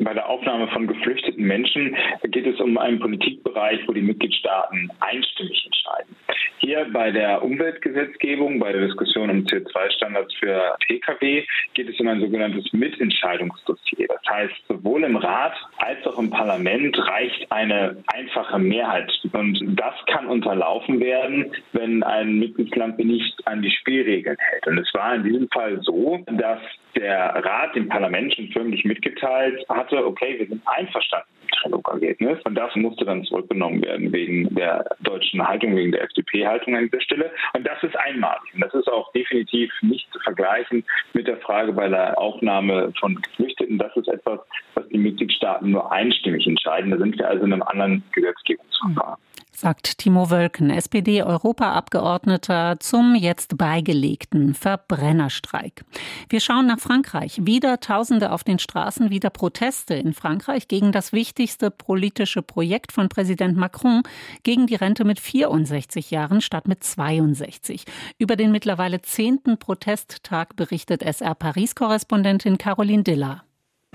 Bei 0.00 0.14
der 0.14 0.28
Aufnahme 0.28 0.68
von 0.68 0.86
geflüchteten 0.86 1.44
Menschen 1.44 1.96
geht 2.24 2.46
es 2.46 2.60
um 2.60 2.78
einen 2.78 3.00
Politikbereich, 3.00 3.80
wo 3.86 3.92
die 3.92 4.02
Mitgliedstaaten 4.02 4.90
einstimmig 5.00 5.64
entscheiden. 5.64 6.16
Hier 6.58 6.86
bei 6.92 7.10
der 7.10 7.42
Umweltgesetzgebung, 7.42 8.58
bei 8.58 8.72
der 8.72 8.86
Diskussion 8.86 9.30
um 9.30 9.44
CO2-Standards 9.44 10.34
für 10.34 10.76
Pkw, 10.86 11.44
geht 11.74 11.88
es 11.88 11.98
um 11.98 12.08
ein 12.08 12.20
sogenanntes 12.20 12.70
Mitentscheidungsdossier. 12.72 14.08
Das 14.08 14.22
heißt, 14.28 14.54
sowohl 14.68 15.04
im 15.04 15.16
Rat 15.16 15.54
als 15.78 16.06
auch 16.06 16.18
im 16.18 16.30
Parlament 16.30 16.96
reicht 16.98 17.50
eine 17.50 17.96
einfache 18.08 18.58
Mehrheit. 18.58 19.10
Und 19.32 19.58
das 19.80 19.94
kann 20.06 20.26
unterlaufen 20.26 21.00
werden, 21.00 21.52
wenn 21.72 22.02
ein 22.02 22.38
Mitgliedsland 22.38 22.98
nicht 22.98 23.46
an 23.46 23.62
die 23.62 23.70
Spielregeln 23.70 24.36
hält. 24.38 24.66
Und 24.66 24.78
es 24.78 24.92
war 24.94 25.14
in 25.14 25.24
diesem 25.24 25.48
Fall 25.48 25.80
so, 25.82 26.22
dass 26.26 26.60
der 26.96 27.34
Rat 27.36 27.74
dem 27.74 27.88
Parlament 27.88 28.34
schon 28.34 28.48
förmlich 28.48 28.84
mitgeteilt 28.84 29.64
hatte, 29.76 30.04
okay, 30.04 30.38
wir 30.38 30.46
sind 30.46 30.62
einverstanden 30.66 31.39
mit 31.50 31.50
dem 31.50 31.62
Trilog-Ergebnis. 31.62 32.38
Und 32.44 32.54
das 32.54 32.74
musste 32.76 33.04
dann 33.04 33.24
zurückgenommen 33.24 33.82
werden 33.82 34.12
wegen 34.12 34.54
der 34.54 34.84
deutschen 35.00 35.46
Haltung, 35.46 35.76
wegen 35.76 35.92
der 35.92 36.04
FDP-Haltung 36.04 36.76
an 36.76 36.86
dieser 36.86 37.00
Stelle. 37.00 37.30
Und 37.54 37.66
das 37.66 37.82
ist 37.82 37.96
einmalig. 37.96 38.54
Und 38.54 38.60
das 38.60 38.74
ist 38.74 38.88
auch 38.88 39.12
definitiv 39.12 39.70
nicht 39.82 40.10
zu 40.12 40.18
vergleichen 40.20 40.84
mit 41.12 41.26
der 41.26 41.38
Frage 41.38 41.72
bei 41.72 41.88
der 41.88 42.18
Aufnahme 42.18 42.92
von 42.98 43.20
Geflüchteten. 43.20 43.78
Das 43.78 43.94
ist 43.96 44.08
etwas, 44.08 44.40
was 44.74 44.88
die 44.88 44.98
Mitgliedstaaten 44.98 45.70
nur 45.70 45.90
einstimmig 45.92 46.46
entscheiden. 46.46 46.90
Da 46.90 46.98
sind 46.98 47.18
wir 47.18 47.28
also 47.28 47.44
in 47.44 47.52
einem 47.52 47.62
anderen 47.62 48.02
Gesetzgebungsverfahren 48.12 49.18
sagt 49.60 49.98
Timo 49.98 50.30
Wölken, 50.30 50.70
SPD-Europaabgeordneter 50.70 52.76
zum 52.80 53.14
jetzt 53.14 53.58
beigelegten 53.58 54.54
Verbrennerstreik. 54.54 55.84
Wir 56.30 56.40
schauen 56.40 56.66
nach 56.66 56.78
Frankreich. 56.78 57.40
Wieder 57.42 57.78
Tausende 57.78 58.32
auf 58.32 58.42
den 58.42 58.58
Straßen, 58.58 59.10
wieder 59.10 59.28
Proteste 59.28 59.94
in 59.94 60.14
Frankreich 60.14 60.66
gegen 60.66 60.92
das 60.92 61.12
wichtigste 61.40 61.70
politische 61.70 62.42
Projekt 62.42 62.92
von 62.92 63.08
Präsident 63.08 63.56
Macron, 63.56 64.02
gegen 64.42 64.66
die 64.66 64.74
Rente 64.74 65.06
mit 65.06 65.18
64 65.18 66.10
Jahren 66.10 66.42
statt 66.42 66.68
mit 66.68 66.84
62. 66.84 67.84
Über 68.18 68.36
den 68.36 68.52
mittlerweile 68.52 69.00
zehnten 69.00 69.58
Protesttag 69.58 70.54
berichtet 70.54 71.02
SR 71.02 71.34
Paris-Korrespondentin 71.34 72.58
Caroline 72.58 73.04
Diller. 73.04 73.42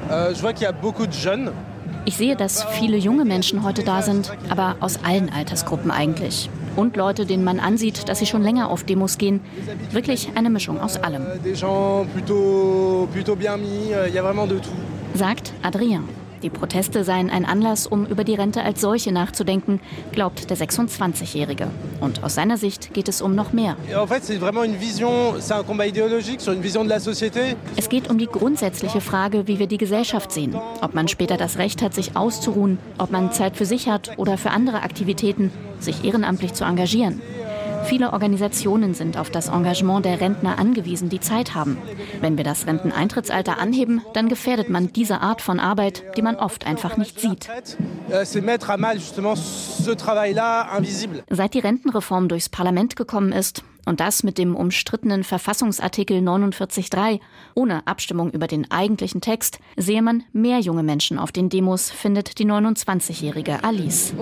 Jeunes 0.09 0.41
ich 2.07 2.17
sehe, 2.17 2.35
dass 2.35 2.63
viele 2.63 2.97
junge 2.97 3.25
Menschen 3.25 3.63
heute 3.63 3.83
da 3.83 4.01
sind, 4.01 4.31
aber 4.49 4.77
aus 4.79 5.03
allen 5.03 5.29
Altersgruppen 5.31 5.91
eigentlich. 5.91 6.49
Und 6.75 6.97
Leute, 6.97 7.27
denen 7.27 7.43
man 7.43 7.59
ansieht, 7.59 8.09
dass 8.09 8.19
sie 8.19 8.25
schon 8.25 8.41
länger 8.41 8.69
auf 8.69 8.83
Demos 8.83 9.19
gehen. 9.19 9.41
Wirklich 9.91 10.29
eine 10.35 10.49
Mischung 10.49 10.79
aus 10.79 10.97
allem. 10.97 11.23
Euh, 11.23 11.37
Sagt 15.13 15.53
Adrien. 15.63 16.24
Die 16.45 16.51
Proteste 16.51 17.03
seien 17.03 17.31
ein 17.31 17.43
Anlass, 17.43 17.87
um 17.87 18.05
über 18.05 18.23
die 18.23 18.35
Rente 18.35 18.61
als 18.61 18.79
solche 18.79 19.11
nachzudenken, 19.11 19.81
glaubt 20.11 20.47
der 20.51 20.55
26-Jährige. 20.55 21.69
Und 22.01 22.23
aus 22.23 22.35
seiner 22.35 22.57
Sicht 22.57 22.93
geht 22.93 23.07
es 23.07 23.19
um 23.19 23.33
noch 23.33 23.51
mehr. 23.51 23.75
Es 27.75 27.89
geht 27.89 28.09
um 28.11 28.17
die 28.19 28.27
grundsätzliche 28.27 29.01
Frage, 29.01 29.47
wie 29.47 29.57
wir 29.57 29.65
die 29.65 29.79
Gesellschaft 29.79 30.31
sehen. 30.31 30.55
Ob 30.81 30.93
man 30.93 31.07
später 31.07 31.37
das 31.37 31.57
Recht 31.57 31.81
hat, 31.81 31.95
sich 31.95 32.15
auszuruhen, 32.15 32.77
ob 32.99 33.09
man 33.09 33.31
Zeit 33.31 33.57
für 33.57 33.65
sich 33.65 33.89
hat 33.89 34.11
oder 34.17 34.37
für 34.37 34.51
andere 34.51 34.83
Aktivitäten, 34.83 35.51
sich 35.79 36.03
ehrenamtlich 36.03 36.53
zu 36.53 36.63
engagieren. 36.63 37.23
Viele 37.87 38.13
Organisationen 38.13 38.93
sind 38.93 39.17
auf 39.17 39.29
das 39.29 39.49
Engagement 39.49 40.05
der 40.05 40.19
Rentner 40.19 40.57
angewiesen, 40.57 41.09
die 41.09 41.19
Zeit 41.19 41.53
haben. 41.53 41.77
Wenn 42.19 42.35
wir 42.37 42.43
das 42.43 42.65
Renteneintrittsalter 42.65 43.59
anheben, 43.59 44.01
dann 44.13 44.27
gefährdet 44.27 44.69
man 44.69 44.91
diese 44.91 45.21
Art 45.21 45.41
von 45.41 45.59
Arbeit, 45.59 46.03
die 46.17 46.21
man 46.21 46.35
oft 46.35 46.65
einfach 46.65 46.97
nicht 46.97 47.19
sieht. 47.19 47.47
Seit 51.29 51.53
die 51.53 51.59
Rentenreform 51.59 52.27
durchs 52.27 52.49
Parlament 52.49 52.95
gekommen 52.95 53.31
ist, 53.31 53.63
und 53.85 53.99
das 53.99 54.23
mit 54.23 54.37
dem 54.37 54.55
umstrittenen 54.55 55.23
Verfassungsartikel 55.23 56.17
49.3, 56.17 57.19
ohne 57.53 57.85
Abstimmung 57.87 58.31
über 58.31 58.47
den 58.47 58.69
eigentlichen 58.71 59.21
Text, 59.21 59.59
sehe 59.77 60.01
man 60.01 60.23
mehr 60.33 60.59
junge 60.59 60.83
Menschen 60.83 61.17
auf 61.19 61.31
den 61.31 61.49
Demos, 61.49 61.91
findet 61.91 62.39
die 62.39 62.45
29-jährige 62.45 63.63
Alice. 63.63 64.13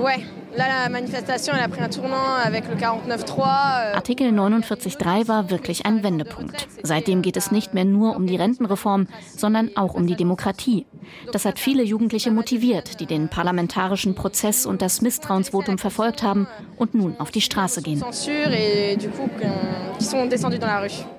Euh. 3.40 3.96
Artikel 3.96 4.28
49.3 4.30 5.28
war 5.28 5.50
wirklich 5.50 5.86
ein 5.86 6.04
Wendepunkt. 6.04 6.68
Seitdem 6.84 7.22
geht 7.24 7.38
es 7.38 7.52
nicht 7.52 7.74
mehr 7.74 7.86
nur 7.86 8.16
um 8.16 8.28
die 8.28 8.36
Rentenreform, 8.36 9.08
sondern 9.36 9.76
auch 9.76 9.96
um 9.96 10.06
die 10.06 10.16
Demokratie. 10.16 10.86
Das 11.32 11.46
hat 11.46 11.60
viele 11.60 11.84
Jugendliche 11.84 12.32
motiviert, 12.32 13.00
die 13.00 13.06
den 13.06 13.30
parlamentarischen 13.30 14.16
Prozess 14.16 14.66
und 14.66 14.82
das 14.82 15.02
Misstrauensvotum 15.02 15.78
verfolgt 15.78 16.24
haben 16.24 16.48
und 16.78 16.94
nun 16.94 17.20
auf 17.20 17.32
die 17.32 17.42
Straße 17.42 17.82
gehen. 17.82 18.04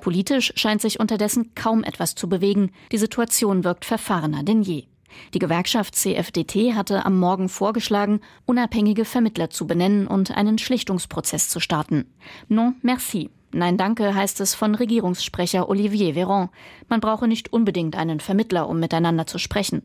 Politisch 0.01 0.53
scheint 0.57 0.81
sich 0.81 1.01
unterdessen 1.01 1.55
kaum 1.55 1.85
etwas 1.85 2.15
zu 2.15 2.29
bewegen. 2.29 2.71
Die 2.93 2.99
Situation 2.99 3.65
wirkt 3.65 3.85
verfahrener 3.85 4.43
denn 4.43 4.63
je. 4.63 4.85
Die 5.33 5.39
Gewerkschaft 5.39 5.95
CFDT 5.95 6.75
hatte 6.75 7.05
am 7.05 7.19
Morgen 7.19 7.49
vorgeschlagen, 7.49 8.21
unabhängige 8.47 9.05
Vermittler 9.05 9.51
zu 9.51 9.67
benennen 9.67 10.07
und 10.07 10.37
einen 10.37 10.59
Schlichtungsprozess 10.59 11.49
zu 11.49 11.61
starten. 11.61 12.07
Non, 12.49 12.77
merci. 12.83 13.31
Nein, 13.53 13.77
danke 13.77 14.15
heißt 14.15 14.41
es 14.41 14.55
von 14.55 14.75
Regierungssprecher 14.75 15.69
Olivier 15.69 16.15
Véran. 16.15 16.49
Man 16.89 17.01
brauche 17.01 17.29
nicht 17.29 17.53
unbedingt 17.53 17.97
einen 17.97 18.19
Vermittler, 18.19 18.69
um 18.69 18.81
miteinander 18.81 19.27
zu 19.27 19.39
sprechen. 19.39 19.83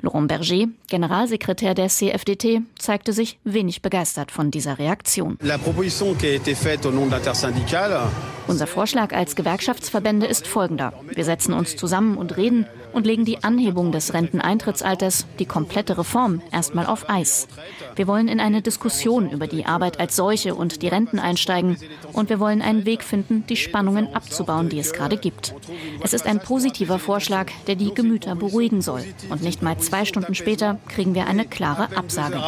Laurent 0.00 0.26
Berger, 0.28 0.66
Generalsekretär 0.88 1.74
der 1.74 1.88
CFDT, 1.88 2.62
zeigte 2.78 3.12
sich 3.12 3.38
wenig 3.44 3.82
begeistert 3.82 4.30
von 4.30 4.50
dieser 4.50 4.78
Reaktion. 4.78 5.36
La 5.42 5.58
proposition 5.58 6.14
qui 6.14 6.26
a 6.26 6.34
été 6.34 6.54
faite 6.54 6.86
au 6.86 6.90
nom 6.90 7.06
de 7.06 7.12
l'intersyndicale 7.12 8.00
Unser 8.48 8.66
Vorschlag 8.66 9.14
als 9.14 9.36
Gewerkschaftsverbände 9.36 10.26
ist 10.26 10.46
folgender. 10.46 10.94
Wir 11.14 11.24
setzen 11.24 11.52
uns 11.52 11.76
zusammen 11.76 12.16
und 12.16 12.38
reden 12.38 12.66
und 12.94 13.06
legen 13.06 13.26
die 13.26 13.44
Anhebung 13.44 13.92
des 13.92 14.14
Renteneintrittsalters, 14.14 15.26
die 15.38 15.44
komplette 15.44 15.98
Reform, 15.98 16.40
erstmal 16.50 16.86
auf 16.86 17.10
Eis. 17.10 17.46
Wir 17.94 18.06
wollen 18.06 18.26
in 18.26 18.40
eine 18.40 18.62
Diskussion 18.62 19.30
über 19.30 19.46
die 19.46 19.66
Arbeit 19.66 20.00
als 20.00 20.16
solche 20.16 20.54
und 20.54 20.80
die 20.82 20.88
Renten 20.88 21.18
einsteigen 21.18 21.76
und 22.14 22.30
wir 22.30 22.40
wollen 22.40 22.62
einen 22.62 22.86
Weg 22.86 23.04
finden, 23.04 23.44
die 23.48 23.56
Spannungen 23.56 24.14
abzubauen, 24.14 24.70
die 24.70 24.78
es 24.78 24.94
gerade 24.94 25.18
gibt. 25.18 25.54
Es 26.02 26.14
ist 26.14 26.26
ein 26.26 26.40
positiver 26.40 26.98
Vorschlag, 26.98 27.50
der 27.66 27.74
die 27.74 27.92
Gemüter 27.92 28.34
beruhigen 28.34 28.80
soll. 28.80 29.04
Und 29.28 29.42
nicht 29.42 29.62
mal 29.62 29.78
zwei 29.78 30.06
Stunden 30.06 30.34
später 30.34 30.78
kriegen 30.88 31.14
wir 31.14 31.26
eine 31.26 31.44
klare 31.44 31.96
Absage. 31.96 32.42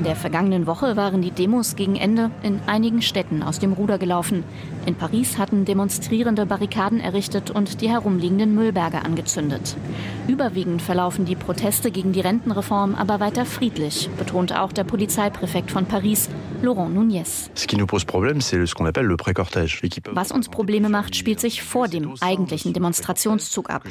In 0.00 0.04
der 0.04 0.16
vergangenen 0.16 0.66
Woche 0.66 0.96
waren 0.96 1.20
die 1.20 1.30
Demos 1.30 1.76
gegen 1.76 1.94
Ende 1.94 2.30
in 2.42 2.58
einigen 2.66 3.02
Städten 3.02 3.42
aus 3.42 3.58
dem 3.58 3.74
Ruder 3.74 3.98
gelaufen. 3.98 4.44
In 4.86 4.94
Paris 4.94 5.36
hatten 5.36 5.64
Demonstrierende 5.64 6.46
Barrikaden 6.46 7.00
errichtet 7.00 7.50
und 7.50 7.80
die 7.80 7.88
herumliegenden 7.88 8.54
Müllberge 8.54 9.04
angezündet. 9.04 9.76
Überwiegend 10.26 10.80
verlaufen 10.80 11.26
die 11.26 11.36
Proteste 11.36 11.90
gegen 11.90 12.12
die 12.12 12.20
Rentenreform 12.20 12.94
aber 12.94 13.20
weiter 13.20 13.44
friedlich, 13.44 14.08
betonte 14.18 14.60
auch 14.62 14.72
der 14.72 14.84
Polizeipräfekt 14.84 15.70
von 15.70 15.86
Paris, 15.86 16.30
Laurent 16.62 16.94
Nunez. 16.94 17.50
Was 20.12 20.32
uns 20.32 20.48
Probleme 20.48 20.88
macht, 20.88 21.16
spielt 21.16 21.40
sich 21.40 21.62
vor 21.62 21.88
dem 21.88 22.14
eigentlichen 22.20 22.72
Demonstrationszug 22.72 23.70
ab. 23.70 23.84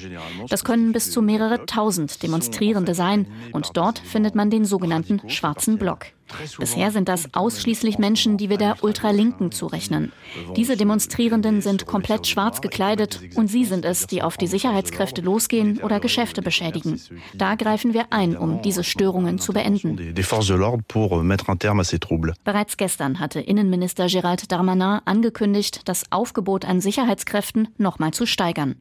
Das 0.50 0.63
können 0.63 0.91
bis 0.91 1.12
zu 1.12 1.22
mehrere 1.22 1.65
tausend 1.65 2.24
Demonstrierende 2.24 2.93
sein 2.93 3.27
und 3.51 3.77
dort 3.77 4.00
findet 4.00 4.36
man 4.36 4.50
den 4.50 4.65
sogenannten 4.65 5.22
schwarzen 5.29 5.77
Block. 5.77 6.08
Bisher 6.60 6.92
sind 6.92 7.10
das 7.10 7.34
ausschließlich 7.34 7.98
Menschen, 7.98 8.38
die 8.38 8.50
wir 8.50 8.58
der 8.58 8.84
Ultralinken 8.84 9.52
zurechnen. 9.52 10.12
Diese 10.56 10.78
Demonstrierenden 10.78 11.62
sind 11.62 11.86
komplett 11.86 12.28
schwarz 12.28 12.62
gekleidet 12.62 13.20
und 13.36 13.48
sie 13.48 13.66
sind 13.66 13.86
es, 13.86 14.08
die 14.08 14.22
auf 14.22 14.38
die 14.38 14.48
Sicherheitskräfte 14.48 15.22
losgehen 15.22 15.80
oder 15.82 16.00
Geschäfte 16.00 16.42
beschädigen. 16.42 17.00
Da 17.34 17.56
greifen 17.56 17.94
wir 17.94 18.08
ein, 18.12 18.38
um 18.38 18.62
diese 18.62 18.84
Störungen 18.84 19.40
zu 19.40 19.54
beenden. 19.54 20.14
Bereits 22.44 22.78
gestern 22.78 23.20
hatte 23.20 23.40
Innenminister 23.40 24.06
Gérald 24.06 24.48
Darmanin 24.52 25.00
angekündigt, 25.06 25.82
das 25.86 26.12
Aufgebot 26.12 26.66
an 26.66 26.82
Sicherheitskräften 26.82 27.70
nochmal 27.78 28.12
zu 28.12 28.26
steigern. 28.26 28.76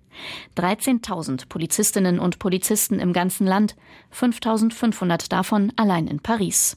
13.000 0.57 1.49
Polizistinnen 1.49 2.19
und 2.19 2.39
Polizisten 2.39 2.99
im 2.99 3.13
ganzen 3.13 3.47
Land, 3.47 3.77
5.500 4.13 5.29
davon 5.29 5.73
allein 5.77 6.07
in 6.07 6.21
Paris. 6.21 6.77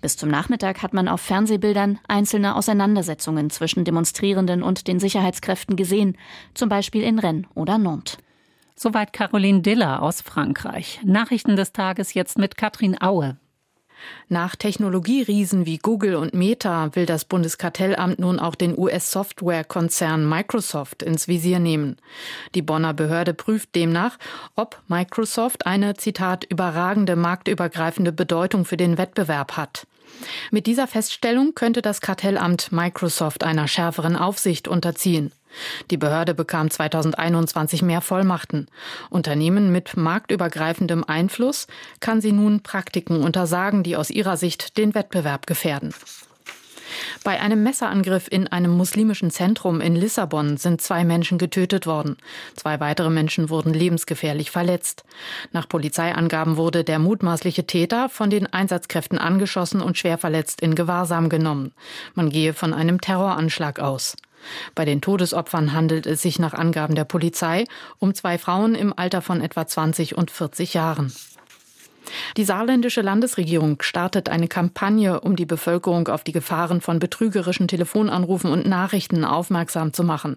Bis 0.00 0.16
zum 0.16 0.28
Nachmittag 0.28 0.82
hat 0.82 0.94
man 0.94 1.08
auf 1.08 1.20
Fernsehbildern 1.20 1.98
einzelne 2.08 2.56
Auseinandersetzungen 2.56 3.50
zwischen 3.50 3.84
Demonstrierenden 3.84 4.62
und 4.62 4.88
den 4.88 5.00
Sicherheitskräften 5.00 5.76
gesehen, 5.76 6.16
zum 6.54 6.68
Beispiel 6.68 7.02
in 7.02 7.18
Rennes 7.18 7.46
oder 7.54 7.78
Nantes. 7.78 8.18
Soweit 8.74 9.12
Caroline 9.12 9.60
Diller 9.60 10.02
aus 10.02 10.20
Frankreich. 10.20 11.00
Nachrichten 11.04 11.56
des 11.56 11.72
Tages 11.72 12.14
jetzt 12.14 12.38
mit 12.38 12.56
Katrin 12.56 13.00
Aue. 13.00 13.36
Nach 14.28 14.56
Technologieriesen 14.56 15.66
wie 15.66 15.78
Google 15.78 16.14
und 16.16 16.34
Meta 16.34 16.94
will 16.94 17.06
das 17.06 17.24
Bundeskartellamt 17.24 18.18
nun 18.18 18.38
auch 18.38 18.54
den 18.54 18.76
US-Software-Konzern 18.78 20.28
Microsoft 20.28 21.02
ins 21.02 21.28
Visier 21.28 21.58
nehmen. 21.58 21.96
Die 22.54 22.62
Bonner 22.62 22.94
Behörde 22.94 23.34
prüft 23.34 23.74
demnach, 23.74 24.18
ob 24.54 24.80
Microsoft 24.88 25.66
eine, 25.66 25.94
Zitat, 25.94 26.44
überragende 26.44 27.16
marktübergreifende 27.16 28.12
Bedeutung 28.12 28.64
für 28.64 28.76
den 28.76 28.98
Wettbewerb 28.98 29.56
hat. 29.56 29.86
Mit 30.50 30.66
dieser 30.66 30.86
Feststellung 30.86 31.54
könnte 31.54 31.82
das 31.82 32.00
Kartellamt 32.00 32.72
Microsoft 32.72 33.44
einer 33.44 33.68
schärferen 33.68 34.16
Aufsicht 34.16 34.68
unterziehen. 34.68 35.32
Die 35.90 35.96
Behörde 35.96 36.34
bekam 36.34 36.70
2021 36.70 37.82
mehr 37.82 38.00
Vollmachten. 38.00 38.66
Unternehmen 39.10 39.72
mit 39.72 39.96
marktübergreifendem 39.96 41.04
Einfluss 41.04 41.66
kann 42.00 42.20
sie 42.20 42.32
nun 42.32 42.62
Praktiken 42.62 43.22
untersagen, 43.22 43.82
die 43.82 43.96
aus 43.96 44.10
ihrer 44.10 44.36
Sicht 44.36 44.76
den 44.76 44.94
Wettbewerb 44.94 45.46
gefährden. 45.46 45.94
Bei 47.24 47.40
einem 47.40 47.62
Messerangriff 47.62 48.28
in 48.30 48.46
einem 48.48 48.70
muslimischen 48.70 49.30
Zentrum 49.30 49.80
in 49.80 49.96
Lissabon 49.96 50.56
sind 50.56 50.80
zwei 50.80 51.04
Menschen 51.04 51.38
getötet 51.38 51.86
worden. 51.86 52.16
Zwei 52.54 52.80
weitere 52.80 53.10
Menschen 53.10 53.50
wurden 53.50 53.74
lebensgefährlich 53.74 54.50
verletzt. 54.50 55.04
Nach 55.52 55.68
Polizeiangaben 55.68 56.56
wurde 56.56 56.84
der 56.84 56.98
mutmaßliche 56.98 57.66
Täter 57.66 58.08
von 58.08 58.30
den 58.30 58.46
Einsatzkräften 58.46 59.18
angeschossen 59.18 59.80
und 59.80 59.98
schwer 59.98 60.18
verletzt 60.18 60.60
in 60.60 60.74
Gewahrsam 60.74 61.28
genommen. 61.28 61.72
Man 62.14 62.30
gehe 62.30 62.54
von 62.54 62.72
einem 62.72 63.00
Terroranschlag 63.00 63.80
aus. 63.80 64.16
Bei 64.74 64.84
den 64.84 65.00
Todesopfern 65.00 65.72
handelt 65.72 66.06
es 66.06 66.22
sich 66.22 66.38
nach 66.38 66.54
Angaben 66.54 66.94
der 66.94 67.04
Polizei 67.04 67.64
um 67.98 68.14
zwei 68.14 68.38
Frauen 68.38 68.74
im 68.74 68.96
Alter 68.96 69.22
von 69.22 69.40
etwa 69.40 69.66
20 69.66 70.16
und 70.16 70.30
40 70.30 70.74
Jahren. 70.74 71.12
Die 72.36 72.44
saarländische 72.44 73.02
Landesregierung 73.02 73.82
startet 73.82 74.28
eine 74.28 74.48
Kampagne, 74.48 75.20
um 75.20 75.36
die 75.36 75.46
Bevölkerung 75.46 76.08
auf 76.08 76.24
die 76.24 76.32
Gefahren 76.32 76.80
von 76.80 76.98
betrügerischen 76.98 77.68
Telefonanrufen 77.68 78.50
und 78.50 78.66
Nachrichten 78.66 79.24
aufmerksam 79.24 79.92
zu 79.92 80.04
machen. 80.04 80.36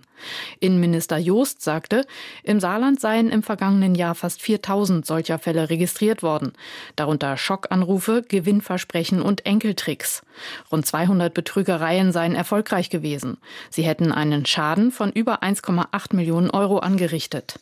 Innenminister 0.59 1.17
Joost 1.17 1.61
sagte, 1.61 2.05
im 2.43 2.59
Saarland 2.59 2.99
seien 2.99 3.29
im 3.29 3.43
vergangenen 3.43 3.95
Jahr 3.95 4.15
fast 4.15 4.41
4000 4.41 5.05
solcher 5.05 5.39
Fälle 5.39 5.69
registriert 5.69 6.23
worden, 6.23 6.53
darunter 6.95 7.37
Schockanrufe, 7.37 8.23
Gewinnversprechen 8.27 9.21
und 9.21 9.45
Enkeltricks. 9.45 10.23
Rund 10.71 10.85
200 10.85 11.33
Betrügereien 11.33 12.11
seien 12.11 12.35
erfolgreich 12.35 12.89
gewesen. 12.89 13.37
Sie 13.69 13.83
hätten 13.83 14.11
einen 14.11 14.45
Schaden 14.45 14.91
von 14.91 15.11
über 15.11 15.43
1,8 15.43 16.15
Millionen 16.15 16.49
Euro 16.49 16.79
angerichtet. 16.79 17.59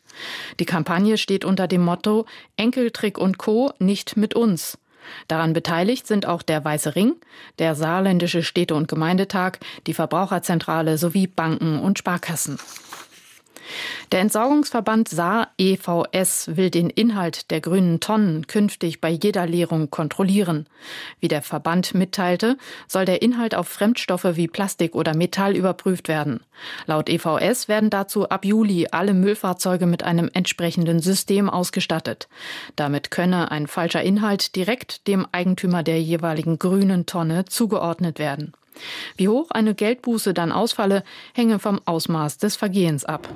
Die 0.60 0.66
Kampagne 0.66 1.18
steht 1.18 1.46
unter 1.46 1.68
dem 1.68 1.82
Motto 1.82 2.26
Enkeltrick 2.58 3.18
und 3.18 3.38
Co. 3.38 3.74
nicht 3.80 4.18
mit 4.18 4.34
uns. 4.34 4.78
Daran 5.28 5.54
beteiligt 5.54 6.08
sind 6.08 6.26
auch 6.26 6.42
der 6.42 6.64
Weiße 6.64 6.96
Ring, 6.96 7.16
der 7.58 7.76
Saarländische 7.76 8.44
Städte- 8.44 8.76
und 8.76 8.88
Gemeindetag, 8.88 9.60
die 9.88 9.94
Verbraucherzentrale 9.94 10.98
sowie 10.98 11.28
Banken 11.28 11.80
und 11.80 11.98
Sparkassen. 11.98 12.60
Der 14.12 14.20
Entsorgungsverband 14.22 15.08
Saar 15.10 15.50
EVS 15.58 16.56
will 16.56 16.70
den 16.70 16.90
Inhalt 16.90 17.52
der 17.52 17.62
grünen 17.62 18.00
Tonnen 18.00 18.48
künftig 18.48 19.02
bei 19.02 19.10
jeder 19.10 19.46
Leerung 19.46 19.90
kontrollieren. 19.90 20.68
Wie 21.20 21.28
der 21.28 21.42
Verband 21.42 21.94
mitteilte, 21.94 22.58
soll 22.88 23.06
der 23.06 23.22
Inhalt 23.22 23.56
auf 23.56 23.68
Fremdstoffe 23.68 24.36
wie 24.36 24.48
Plastik 24.48 24.96
oder 24.96 25.16
Metall 25.16 25.56
überprüft 25.56 26.08
werden. 26.08 26.42
Laut 26.86 27.10
EVS 27.10 27.68
werden 27.68 27.90
dazu 27.90 28.30
ab 28.30 28.46
Juli 28.46 28.88
alle 28.92 29.14
Müllfahrzeuge 29.14 29.86
mit 29.86 30.04
einem 30.04 30.30
entsprechenden 30.34 31.00
System 31.00 31.50
ausgestattet. 31.50 32.28
Damit 32.76 33.12
könne 33.12 33.52
ein 33.52 33.68
falscher 33.68 34.04
Inhalt 34.04 34.56
direkt 34.56 35.08
dem 35.08 35.28
Eigentümer 35.32 35.84
der 35.84 36.02
jeweiligen 36.02 36.60
grünen 36.60 37.06
Tonne 37.06 37.46
zugeordnet 37.46 38.20
werden. 38.20 38.54
Wie 39.18 39.28
hoch 39.28 39.52
eine 39.52 39.76
Geldbuße 39.76 40.34
dann 40.34 40.52
ausfalle, 40.52 41.04
hänge 41.34 41.60
vom 41.60 41.80
Ausmaß 41.86 42.38
des 42.38 42.56
Vergehens 42.56 43.06
ab. 43.06 43.28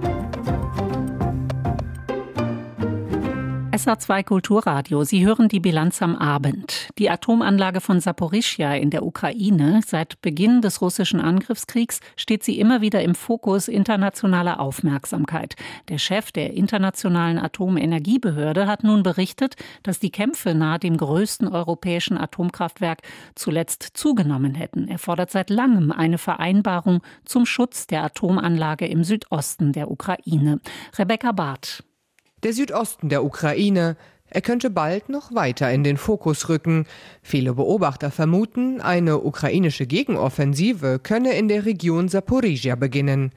SA2 3.73 4.23
Kulturradio. 4.23 5.03
Sie 5.03 5.25
hören 5.25 5.47
die 5.47 5.59
Bilanz 5.59 6.03
am 6.03 6.15
Abend. 6.15 6.89
Die 6.99 7.09
Atomanlage 7.09 7.81
von 7.81 7.99
Saporischja 7.99 8.75
in 8.75 8.91
der 8.91 9.03
Ukraine. 9.03 9.81
Seit 9.83 10.21
Beginn 10.21 10.62
des 10.62 10.79
russischen 10.79 11.19
Angriffskriegs 11.19 11.99
steht 12.15 12.43
sie 12.43 12.59
immer 12.59 12.81
wieder 12.81 13.01
im 13.01 13.15
Fokus 13.15 13.67
internationaler 13.67 14.59
Aufmerksamkeit. 14.59 15.55
Der 15.89 15.97
Chef 15.97 16.31
der 16.31 16.53
Internationalen 16.53 17.39
Atomenergiebehörde 17.39 18.67
hat 18.67 18.83
nun 18.83 19.01
berichtet, 19.01 19.55
dass 19.81 19.99
die 19.99 20.12
Kämpfe 20.12 20.53
nahe 20.53 20.77
dem 20.77 20.95
größten 20.95 21.47
europäischen 21.47 22.15
Atomkraftwerk 22.15 22.99
zuletzt 23.33 23.81
zugenommen 23.95 24.53
hätten. 24.53 24.88
Er 24.88 24.99
fordert 24.99 25.31
seit 25.31 25.49
langem 25.49 25.91
eine 25.91 26.19
Vereinbarung 26.19 27.01
zum 27.25 27.47
Schutz 27.47 27.88
der 27.88 28.03
Atomanlage 28.03 28.86
im 28.86 29.03
Südosten 29.03 29.73
der 29.73 29.89
Ukraine. 29.89 30.59
Rebecca 30.95 31.31
Barth. 31.31 31.83
Der 32.43 32.51
Südosten 32.51 33.08
der 33.08 33.23
Ukraine, 33.23 33.95
er 34.29 34.41
könnte 34.41 34.69
bald 34.69 35.08
noch 35.08 35.34
weiter 35.34 35.71
in 35.71 35.84
den 35.86 35.95
Fokus 35.95 36.49
rücken. 36.49 36.86
Viele 37.21 37.53
Beobachter 37.53 38.12
vermuten, 38.12 38.82
eine 38.82 39.19
ukrainische 39.19 39.86
Gegenoffensive 39.86 40.99
könne 40.99 41.34
in 41.34 41.47
der 41.47 41.65
Region 41.65 42.10
Saporizhia 42.10 42.75
beginnen. 42.75 43.32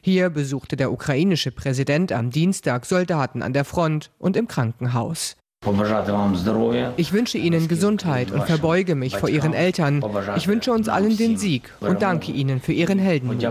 Hier 0.00 0.30
besuchte 0.30 0.76
der 0.76 0.92
ukrainische 0.92 1.50
Präsident 1.50 2.12
am 2.12 2.30
Dienstag 2.30 2.86
Soldaten 2.86 3.42
an 3.42 3.52
der 3.52 3.64
Front 3.64 4.10
und 4.18 4.36
im 4.36 4.46
Krankenhaus. 4.46 5.36
Ich 6.96 7.12
wünsche 7.12 7.38
Ihnen 7.38 7.68
Gesundheit 7.68 8.30
und 8.30 8.44
verbeuge 8.44 8.94
mich 8.94 9.16
vor 9.16 9.28
Ihren 9.28 9.54
Eltern. 9.54 10.04
Ich 10.36 10.46
wünsche 10.48 10.72
uns 10.72 10.88
allen 10.88 11.16
den 11.16 11.36
Sieg 11.36 11.72
und 11.80 12.02
danke 12.02 12.30
Ihnen 12.30 12.60
für 12.60 12.72
Ihren 12.72 12.98
Heldenmut. 12.98 13.42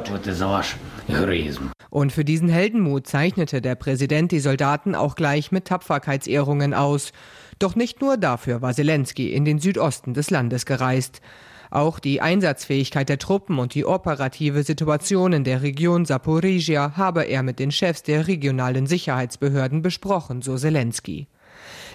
Und 1.92 2.14
für 2.14 2.24
diesen 2.24 2.48
Heldenmut 2.48 3.06
zeichnete 3.06 3.62
der 3.62 3.76
Präsident 3.76 4.32
die 4.32 4.40
Soldaten 4.40 4.96
auch 4.96 5.16
gleich 5.16 5.52
mit 5.52 5.66
Tapferkeitsehrungen 5.66 6.74
aus. 6.74 7.12
Doch 7.60 7.76
nicht 7.76 8.00
nur 8.00 8.16
dafür 8.16 8.62
war 8.62 8.74
Zelensky 8.74 9.34
in 9.34 9.44
den 9.44 9.60
Südosten 9.60 10.14
des 10.14 10.30
Landes 10.30 10.66
gereist. 10.66 11.22
Auch 11.70 12.00
die 12.00 12.22
Einsatzfähigkeit 12.22 13.10
der 13.10 13.18
Truppen 13.20 13.60
und 13.60 13.76
die 13.76 13.86
operative 13.86 14.64
Situation 14.64 15.34
in 15.34 15.44
der 15.44 15.64
Region 15.64 16.06
Saporizhia 16.06 16.96
habe 16.96 17.24
er 17.24 17.44
mit 17.44 17.60
den 17.60 17.72
Chefs 17.72 18.04
der 18.04 18.26
regionalen 18.26 18.88
Sicherheitsbehörden 18.88 19.82
besprochen, 19.82 20.42
so 20.42 20.58
Zelensky. 20.58 21.28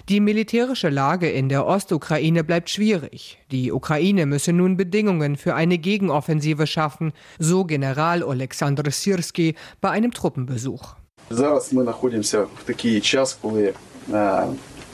Die 0.09 0.21
militärische 0.21 0.87
Lage 0.87 1.29
in 1.29 1.49
der 1.49 1.65
Ostukraine 1.65 2.45
bleibt 2.45 2.69
schwierig. 2.69 3.39
Die 3.51 3.73
Ukraine 3.73 4.25
müsse 4.25 4.53
nun 4.53 4.77
Bedingungen 4.77 5.35
für 5.35 5.53
eine 5.53 5.77
Gegenoffensive 5.77 6.65
schaffen, 6.65 7.11
so 7.39 7.65
General 7.65 8.23
Oleksandr 8.23 8.89
Sirski 8.89 9.55
bei 9.81 9.89
einem 9.89 10.11
Truppenbesuch. 10.11 10.95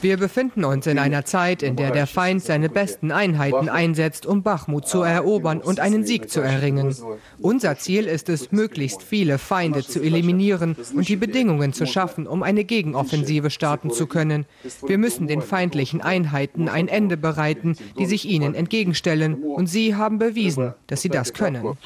Wir 0.04 0.18
befinden 0.18 0.66
uns 0.66 0.86
in 0.86 1.00
einer 1.00 1.24
Zeit, 1.24 1.64
in 1.64 1.78
der 1.78 1.92
der 1.92 2.08
Feind 2.08 2.44
seine 2.44 2.68
besten 2.68 3.10
Einheiten 3.10 3.70
einsetzt, 3.70 4.26
um 4.26 4.44
Bachmut 4.44 4.86
zu 4.86 5.02
erobern 5.02 5.62
und 5.62 5.80
einen 5.80 6.06
Sieg 6.06 6.30
zu 6.30 6.42
erringen. 6.42 6.94
Unser 7.40 7.78
Ziel 7.78 8.08
ist 8.08 8.28
es, 8.28 8.52
möglichst 8.52 9.02
viele 9.02 9.38
Feinde 9.38 9.82
zu 9.82 10.02
eliminieren 10.02 10.76
und 10.94 11.08
die 11.08 11.16
Bedingungen 11.16 11.72
zu 11.72 11.86
schaffen, 11.86 12.28
um 12.28 12.44
eine 12.44 12.66
Gegenoffensive 12.66 13.50
starten 13.50 13.92
zu 13.92 14.06
können. 14.06 14.46
Wir 14.86 14.98
müssen 14.98 15.28
den 15.28 15.42
feindlichen 15.42 16.02
Einheiten 16.02 16.68
ein 16.68 16.90
Ende 16.90 17.16
bereiten, 17.16 17.78
die 17.98 18.06
sich 18.06 18.26
ihnen 18.26 18.56
entgegenstellen, 18.56 19.36
und 19.36 19.68
sie 19.68 19.96
haben 19.96 20.20
bewiesen, 20.20 20.74
dass 20.88 21.02
sie 21.02 21.10
das 21.10 21.32
können. 21.32 21.78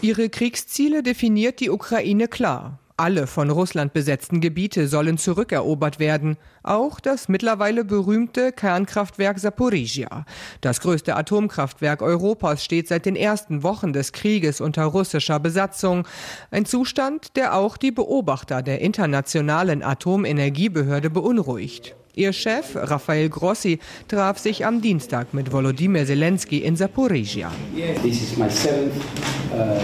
Ihre 0.00 0.28
Kriegsziele 0.30 1.02
definiert 1.04 1.60
die 1.60 1.70
Ukraine 1.70 2.26
klar. 2.26 2.80
Alle 2.98 3.26
von 3.26 3.50
Russland 3.50 3.92
besetzten 3.92 4.40
Gebiete 4.40 4.88
sollen 4.88 5.18
zurückerobert 5.18 5.98
werden, 5.98 6.38
auch 6.62 6.98
das 6.98 7.28
mittlerweile 7.28 7.84
berühmte 7.84 8.52
Kernkraftwerk 8.52 9.38
Saporizhia. 9.38 10.24
Das 10.62 10.80
größte 10.80 11.14
Atomkraftwerk 11.14 12.00
Europas 12.00 12.64
steht 12.64 12.88
seit 12.88 13.04
den 13.04 13.14
ersten 13.14 13.62
Wochen 13.62 13.92
des 13.92 14.12
Krieges 14.12 14.62
unter 14.62 14.84
russischer 14.84 15.38
Besatzung, 15.38 16.08
ein 16.50 16.64
Zustand, 16.64 17.36
der 17.36 17.54
auch 17.54 17.76
die 17.76 17.92
Beobachter 17.92 18.62
der 18.62 18.80
internationalen 18.80 19.82
Atomenergiebehörde 19.82 21.10
beunruhigt. 21.10 21.94
Ihr 22.18 22.32
Chef, 22.32 22.74
Rafael 22.74 23.28
Grossi, 23.28 23.78
traf 24.08 24.38
sich 24.38 24.64
am 24.64 24.80
Dienstag 24.80 25.34
mit 25.34 25.52
Volodymyr 25.52 26.06
Zelensky 26.06 26.60
in 26.64 26.74
my 28.38 28.48
seventh 28.48 28.94
uh, 29.52 29.82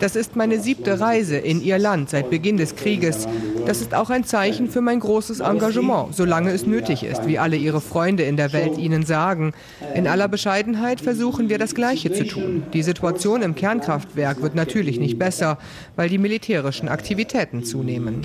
das 0.00 0.16
ist 0.16 0.36
meine 0.36 0.60
siebte 0.60 1.00
Reise 1.00 1.36
in 1.36 1.62
Ihr 1.62 1.78
Land 1.78 2.10
seit 2.10 2.30
Beginn 2.30 2.56
des 2.56 2.76
Krieges. 2.76 3.26
Das 3.66 3.82
ist 3.82 3.94
auch 3.94 4.08
ein 4.08 4.24
Zeichen 4.24 4.68
für 4.68 4.80
mein 4.80 5.00
großes 5.00 5.40
Engagement, 5.40 6.14
solange 6.14 6.50
es 6.50 6.66
nötig 6.66 7.02
ist, 7.02 7.26
wie 7.26 7.38
alle 7.38 7.56
Ihre 7.56 7.82
Freunde 7.82 8.22
in 8.22 8.36
der 8.36 8.52
Welt 8.54 8.78
Ihnen 8.78 9.04
sagen. 9.04 9.52
In 9.94 10.06
aller 10.06 10.28
Bescheidenheit 10.28 11.00
versuchen 11.00 11.50
wir 11.50 11.58
das 11.58 11.74
Gleiche 11.74 12.12
zu 12.12 12.26
tun. 12.26 12.62
Die 12.72 12.82
Situation 12.82 13.42
im 13.42 13.54
Kernkraftwerk 13.54 14.40
wird 14.40 14.54
natürlich 14.54 14.98
nicht 14.98 15.18
besser, 15.18 15.58
weil 15.96 16.08
die 16.08 16.18
militärischen 16.18 16.88
Aktivitäten 16.88 17.64
zunehmen. 17.64 18.24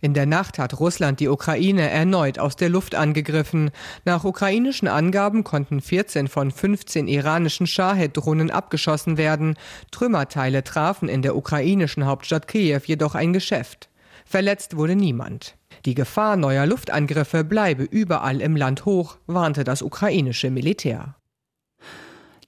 In 0.00 0.14
der 0.14 0.26
Nacht 0.26 0.58
hat 0.58 0.80
Russland 0.80 1.20
die 1.20 1.28
Ukraine 1.28 1.90
erneut 1.90 2.38
aus 2.38 2.56
der 2.56 2.70
Luft 2.70 2.94
angegriffen. 2.94 3.70
Nach 4.04 4.24
ukrainischen 4.24 4.88
Angaben 4.88 5.44
konnten 5.44 5.80
14 5.80 6.28
von 6.28 6.50
15 6.50 7.06
iranischen 7.06 7.66
Shahed-Drohnen 7.66 8.50
abgeschossen 8.50 9.18
werden. 9.18 9.56
Trümmerteile 9.90 10.64
trafen 10.64 11.08
in 11.08 11.20
der 11.20 11.36
ukrainischen 11.36 12.06
Hauptstadt 12.06 12.48
Kiew 12.48 12.80
jedoch 12.86 13.14
ein 13.14 13.32
Geschäft. 13.32 13.90
Verletzt 14.24 14.76
wurde 14.76 14.96
niemand. 14.96 15.56
Die 15.84 15.94
Gefahr 15.94 16.36
neuer 16.36 16.66
Luftangriffe 16.66 17.44
bleibe 17.44 17.84
überall 17.84 18.40
im 18.40 18.56
Land 18.56 18.84
hoch, 18.84 19.18
warnte 19.26 19.64
das 19.64 19.82
ukrainische 19.82 20.50
Militär. 20.50 21.14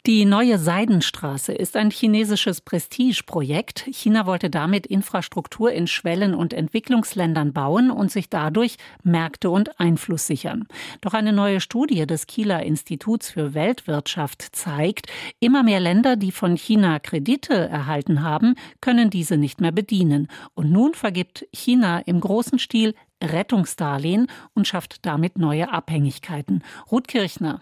Die 0.05 0.25
neue 0.25 0.59
Seidenstraße 0.59 1.53
ist 1.53 1.77
ein 1.77 1.93
chinesisches 1.93 2.61
Prestigeprojekt. 2.61 3.87
China 3.93 4.27
wollte 4.27 4.51
damit 4.51 4.85
Infrastruktur 4.85 5.71
in 5.71 5.87
Schwellen- 5.87 6.35
und 6.35 6.53
Entwicklungsländern 6.53 7.53
bauen 7.53 7.93
und 7.93 8.11
sich 8.11 8.29
dadurch 8.29 8.79
Märkte 9.05 9.49
und 9.49 9.79
Einfluss 9.79 10.27
sichern. 10.27 10.67
Doch 11.03 11.15
eine 11.15 11.33
neue 11.33 11.61
Studie 11.61 12.05
des 12.05 12.27
Kieler 12.27 12.65
Instituts 12.65 13.31
für 13.31 13.55
Weltwirtschaft 13.55 14.43
zeigt, 14.51 15.07
immer 15.39 15.63
mehr 15.63 15.79
Länder, 15.79 16.17
die 16.17 16.33
von 16.33 16.57
China 16.57 16.99
Kredite 16.99 17.55
erhalten 17.55 18.25
haben, 18.25 18.57
können 18.81 19.09
diese 19.09 19.37
nicht 19.37 19.61
mehr 19.61 19.71
bedienen. 19.71 20.27
Und 20.55 20.73
nun 20.73 20.95
vergibt 20.95 21.47
China 21.53 22.01
im 22.01 22.19
großen 22.19 22.59
Stil 22.59 22.97
Rettungsdarlehen 23.23 24.27
und 24.53 24.67
schafft 24.67 25.07
damit 25.07 25.39
neue 25.39 25.73
Abhängigkeiten. 25.73 26.65
Ruth 26.91 27.07
Kirchner. 27.07 27.61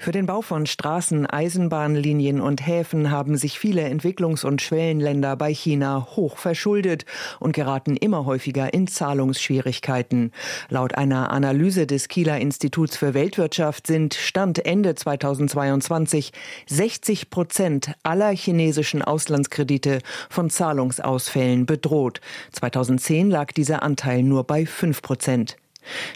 Für 0.00 0.12
den 0.12 0.26
Bau 0.26 0.42
von 0.42 0.64
Straßen, 0.64 1.26
Eisenbahnlinien 1.26 2.40
und 2.40 2.64
Häfen 2.64 3.10
haben 3.10 3.36
sich 3.36 3.58
viele 3.58 3.84
Entwicklungs- 3.84 4.46
und 4.46 4.62
Schwellenländer 4.62 5.34
bei 5.34 5.52
China 5.52 6.06
hoch 6.14 6.36
verschuldet 6.38 7.04
und 7.40 7.52
geraten 7.52 7.96
immer 7.96 8.24
häufiger 8.24 8.72
in 8.72 8.86
Zahlungsschwierigkeiten. 8.86 10.30
Laut 10.68 10.94
einer 10.94 11.32
Analyse 11.32 11.88
des 11.88 12.06
Kieler 12.06 12.38
Instituts 12.38 12.96
für 12.96 13.12
Weltwirtschaft 13.12 13.88
sind 13.88 14.14
Stand 14.14 14.64
Ende 14.64 14.94
2022 14.94 16.32
60 16.68 17.28
Prozent 17.28 17.92
aller 18.04 18.30
chinesischen 18.30 19.02
Auslandskredite 19.02 19.98
von 20.30 20.48
Zahlungsausfällen 20.48 21.66
bedroht. 21.66 22.20
2010 22.52 23.30
lag 23.30 23.50
dieser 23.50 23.82
Anteil 23.82 24.22
nur 24.22 24.44
bei 24.44 24.64
5 24.64 25.02
Prozent. 25.02 25.56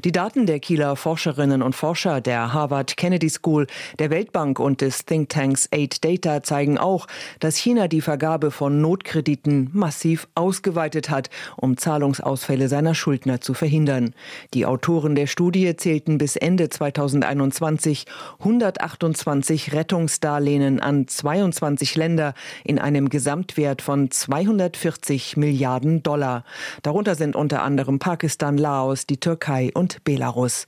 Die 0.05 0.12
Daten 0.12 0.46
der 0.46 0.59
Kieler 0.59 0.96
Forscherinnen 0.96 1.62
und 1.62 1.75
Forscher 1.75 2.20
der 2.20 2.53
Harvard 2.53 2.96
Kennedy 2.96 3.31
School, 3.31 3.66
der 4.01 4.11
Weltbank 4.11 4.59
und 4.59 4.81
des 4.81 5.05
Thinktanks 5.05 5.68
Aid 5.70 6.05
Data 6.05 6.42
zeigen 6.42 6.77
auch, 6.77 7.07
dass 7.38 7.57
China 7.57 7.87
die 7.87 8.01
Vergabe 8.01 8.51
von 8.51 8.81
Notkrediten 8.81 9.70
massiv 9.72 10.27
ausgeweitet 10.35 11.09
hat, 11.09 11.31
um 11.57 11.77
Zahlungsausfälle 11.77 12.68
seiner 12.68 12.96
Schuldner 12.96 13.40
zu 13.40 13.55
verhindern. 13.55 14.14
Die 14.55 14.66
Autoren 14.66 15.14
der 15.14 15.29
Studie 15.29 15.77
zählten 15.77 16.18
bis 16.18 16.35
Ende 16.35 16.68
2021 16.68 18.07
128 18.40 19.72
Rettungsdarlehen 19.72 20.81
an 20.81 21.07
22 21.07 21.94
Länder 21.94 22.35
in 22.64 22.81
einem 22.81 23.09
Gesamtwert 23.09 23.83
von 23.83 24.11
240 24.11 25.37
Milliarden 25.37 26.03
Dollar. 26.03 26.44
Darunter 26.83 27.14
sind 27.14 27.37
unter 27.37 27.62
anderem 27.62 28.01
Pakistan, 28.01 28.59
Laos, 28.59 29.07
die 29.07 29.18
Türkei, 29.18 29.62
Türkei 29.62 29.70
und 29.75 30.05
Belarus. 30.05 30.64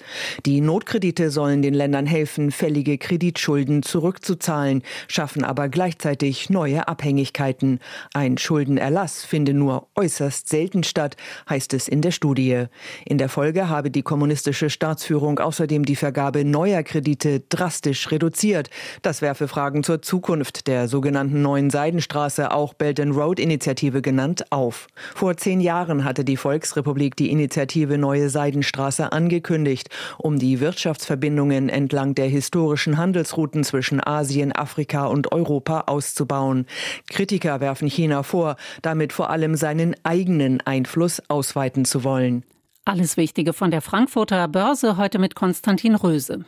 Die 0.47 0.61
Notkredite 0.61 1.31
sollen 1.31 1.63
den 1.63 1.75
Ländern 1.75 2.07
helfen, 2.07 2.51
fällige 2.51 2.99
Kreditschulden 2.99 3.83
zurückzuzahlen, 3.83 4.83
schaffen 5.09 5.45
aber 5.45 5.69
gleichzeitig 5.69 6.51
neue 6.51 6.87
Abhängigkeiten. 6.87 7.81
Ein 8.13 8.39
Schuldenerlass 8.39 9.25
finde 9.25 9.55
nur 9.55 9.89
äußerst 9.97 10.49
selten 10.49 10.85
statt, 10.85 11.17
heißt 11.49 11.75
es 11.75 11.89
in 11.89 12.03
der 12.03 12.11
Studie. 12.11 12.65
In 13.05 13.19
der 13.19 13.29
Folge 13.29 13.69
habe 13.69 13.91
die 13.91 14.03
kommunistische 14.03 14.71
Staatsführung 14.71 15.39
außerdem 15.39 15.85
die 15.85 15.97
Vergabe 15.97 16.45
neuer 16.45 16.83
Kredite 16.83 17.41
drastisch 17.49 18.11
reduziert. 18.11 18.71
Das 19.03 19.23
werfe 19.23 19.49
Fragen 19.49 19.83
zur 19.83 20.03
Zukunft 20.03 20.67
der 20.67 20.89
sogenannten 20.89 21.43
neuen 21.43 21.71
Seidenstraße, 21.71 22.53
auch 22.53 22.75
Belt 22.75 23.01
and 23.01 23.17
Road 23.17 23.41
Initiative 23.41 24.03
genannt, 24.03 24.45
auf. 24.51 24.87
Vor 25.15 25.37
zehn 25.37 25.61
Jahren 25.61 26.05
hatte 26.05 26.25
die 26.25 26.37
Volksrepublik 26.37 27.17
die 27.17 27.31
Initiative 27.31 27.99
Neue 27.99 28.29
Seidenstraße 28.29 28.74
Straße 28.75 29.13
angekündigt, 29.13 29.89
um 30.19 30.41
die 30.41 30.59
Wirtschaftsverbindungen 30.59 31.69
entlang 31.69 32.17
der 32.17 32.27
historischen 32.27 32.97
Handelsrouten 32.99 33.63
zwischen 33.63 34.05
Asien, 34.05 34.51
Afrika 34.51 35.07
und 35.07 35.31
Europa 35.31 35.85
auszubauen. 35.87 36.67
Kritiker 37.09 37.61
werfen 37.61 37.87
China 37.87 38.25
vor, 38.25 38.57
damit 38.83 39.13
vor 39.13 39.31
allem 39.31 39.55
seinen 39.55 39.95
eigenen 40.03 40.61
Einfluss 40.61 41.23
ausweiten 41.29 41.85
zu 41.85 42.03
wollen. 42.03 42.43
Alles 42.85 43.17
Wichtige 43.17 43.53
von 43.53 43.71
der 43.71 43.81
Frankfurter 43.81 44.49
Börse 44.49 44.97
heute 44.97 45.21
mit 45.21 45.37
Konstantin 45.37 45.95
Röse. 45.95 46.45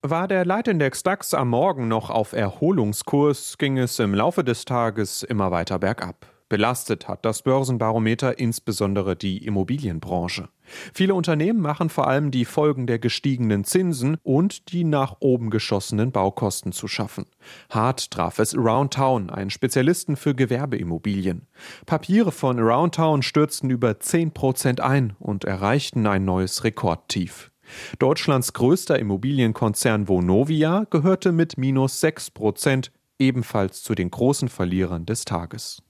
War 0.00 0.28
der 0.28 0.46
Leitindex 0.46 1.02
DAX 1.02 1.34
am 1.34 1.50
Morgen 1.50 1.88
noch 1.88 2.08
auf 2.08 2.32
Erholungskurs, 2.32 3.58
ging 3.58 3.76
es 3.76 3.98
im 3.98 4.14
Laufe 4.14 4.44
des 4.44 4.64
Tages 4.64 5.22
immer 5.22 5.50
weiter 5.50 5.78
bergab. 5.78 6.26
Belastet 6.48 7.06
hat 7.06 7.24
das 7.24 7.42
Börsenbarometer 7.42 8.38
insbesondere 8.38 9.14
die 9.14 9.44
Immobilienbranche. 9.44 10.48
Viele 10.92 11.14
Unternehmen 11.14 11.60
machen 11.60 11.88
vor 11.88 12.08
allem 12.08 12.30
die 12.30 12.44
Folgen 12.44 12.86
der 12.86 12.98
gestiegenen 12.98 13.64
Zinsen 13.64 14.16
und 14.22 14.72
die 14.72 14.84
nach 14.84 15.16
oben 15.20 15.50
geschossenen 15.50 16.12
Baukosten 16.12 16.72
zu 16.72 16.88
schaffen. 16.88 17.26
Hart 17.70 18.10
traf 18.10 18.38
es 18.38 18.54
Aroundtown, 18.54 19.30
einen 19.30 19.50
Spezialisten 19.50 20.16
für 20.16 20.34
Gewerbeimmobilien. 20.34 21.46
Papiere 21.86 22.32
von 22.32 22.58
Aroundtown 22.58 23.22
stürzten 23.22 23.70
über 23.70 24.00
10 24.00 24.32
Prozent 24.32 24.80
ein 24.80 25.14
und 25.18 25.44
erreichten 25.44 26.06
ein 26.06 26.24
neues 26.24 26.64
Rekordtief. 26.64 27.50
Deutschlands 27.98 28.52
größter 28.52 28.98
Immobilienkonzern 28.98 30.08
Vonovia 30.08 30.86
gehörte 30.90 31.32
mit 31.32 31.58
minus 31.58 32.00
6 32.00 32.30
Prozent 32.30 32.92
ebenfalls 33.18 33.82
zu 33.82 33.94
den 33.94 34.10
großen 34.10 34.48
Verlierern 34.48 35.06
des 35.06 35.24
Tages. 35.24 35.82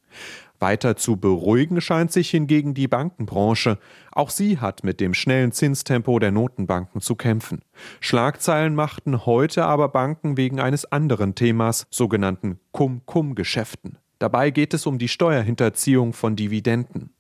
Weiter 0.61 0.97
zu 0.97 1.17
beruhigen 1.17 1.81
scheint 1.81 2.13
sich 2.13 2.31
hingegen 2.31 2.75
die 2.75 2.89
Bankenbranche. 2.89 3.79
Auch 4.13 4.31
sie 4.31 4.59
hat 4.59 4.85
mit 4.85 5.01
dem 5.01 5.15
schnellen 5.15 5.53
Zinstempo 5.53 6.19
der 6.19 6.33
Notenbanken 6.33 7.01
zu 7.01 7.15
kämpfen. 7.15 7.63
Schlagzeilen 8.01 8.75
machten 8.75 9.27
heute 9.27 9.65
aber 9.65 9.89
Banken 9.89 10.37
wegen 10.37 10.61
eines 10.61 10.91
anderen 10.91 11.35
Themas, 11.35 11.87
sogenannten 11.91 12.59
Cum-Cum-Geschäften. 12.73 13.99
Dabei 14.19 14.51
geht 14.51 14.73
es 14.73 14.87
um 14.87 14.99
die 14.99 15.09
Steuerhinterziehung 15.09 16.13
von 16.13 16.37
Dividenden. 16.37 17.11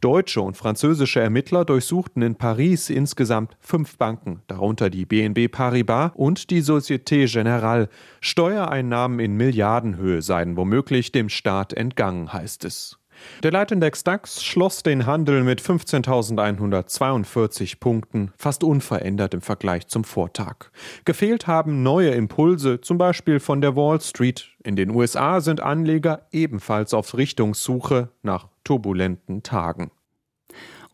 Deutsche 0.00 0.40
und 0.42 0.56
französische 0.56 1.20
Ermittler 1.20 1.64
durchsuchten 1.64 2.22
in 2.22 2.34
Paris 2.34 2.90
insgesamt 2.90 3.56
fünf 3.60 3.96
Banken, 3.96 4.42
darunter 4.48 4.90
die 4.90 5.06
BNB 5.06 5.50
Paribas 5.50 6.12
und 6.14 6.50
die 6.50 6.62
Société 6.62 7.24
Générale. 7.24 7.88
Steuereinnahmen 8.20 9.18
in 9.20 9.36
Milliardenhöhe 9.36 10.20
seien 10.20 10.56
womöglich 10.56 11.12
dem 11.12 11.28
Staat 11.28 11.72
entgangen, 11.72 12.32
heißt 12.32 12.64
es. 12.64 13.01
Der 13.42 13.50
Leitindex 13.50 14.04
DAX 14.04 14.42
schloss 14.42 14.82
den 14.82 15.06
Handel 15.06 15.44
mit 15.44 15.60
15.142 15.60 17.80
Punkten, 17.80 18.32
fast 18.36 18.64
unverändert 18.64 19.34
im 19.34 19.40
Vergleich 19.40 19.88
zum 19.88 20.04
Vortag. 20.04 20.70
Gefehlt 21.04 21.46
haben 21.46 21.82
neue 21.82 22.10
Impulse, 22.10 22.80
zum 22.80 22.98
Beispiel 22.98 23.40
von 23.40 23.60
der 23.60 23.76
Wall 23.76 24.00
Street. 24.00 24.48
In 24.62 24.76
den 24.76 24.90
USA 24.90 25.40
sind 25.40 25.60
Anleger 25.60 26.26
ebenfalls 26.30 26.94
auf 26.94 27.16
Richtungssuche 27.16 28.10
nach 28.22 28.48
turbulenten 28.64 29.42
Tagen. 29.42 29.90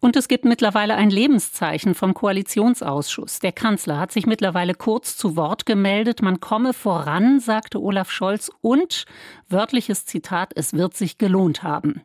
Und 0.01 0.17
es 0.17 0.29
gibt 0.29 0.45
mittlerweile 0.45 0.95
ein 0.95 1.11
Lebenszeichen 1.11 1.95
vom 1.95 2.15
Koalitionsausschuss. 2.15 3.41
Der 3.41 3.53
Kanzler 3.53 3.99
hat 3.99 4.13
sich 4.13 4.27
mittlerweile 4.27 4.75
kurz 4.75 5.17
zu 5.17 5.37
Wort 5.37 5.67
gemeldet. 5.67 6.23
Man 6.23 6.41
komme 6.41 6.73
voran, 6.73 7.41
sagte 7.41 7.81
Olaf 7.81 8.11
Scholz. 8.11 8.51
Und, 8.61 9.07
wörtliches 9.49 10.07
Zitat, 10.07 10.53
es 10.55 10.73
wird 10.73 10.95
sich 10.95 11.19
gelohnt 11.19 11.63
haben. 11.63 12.03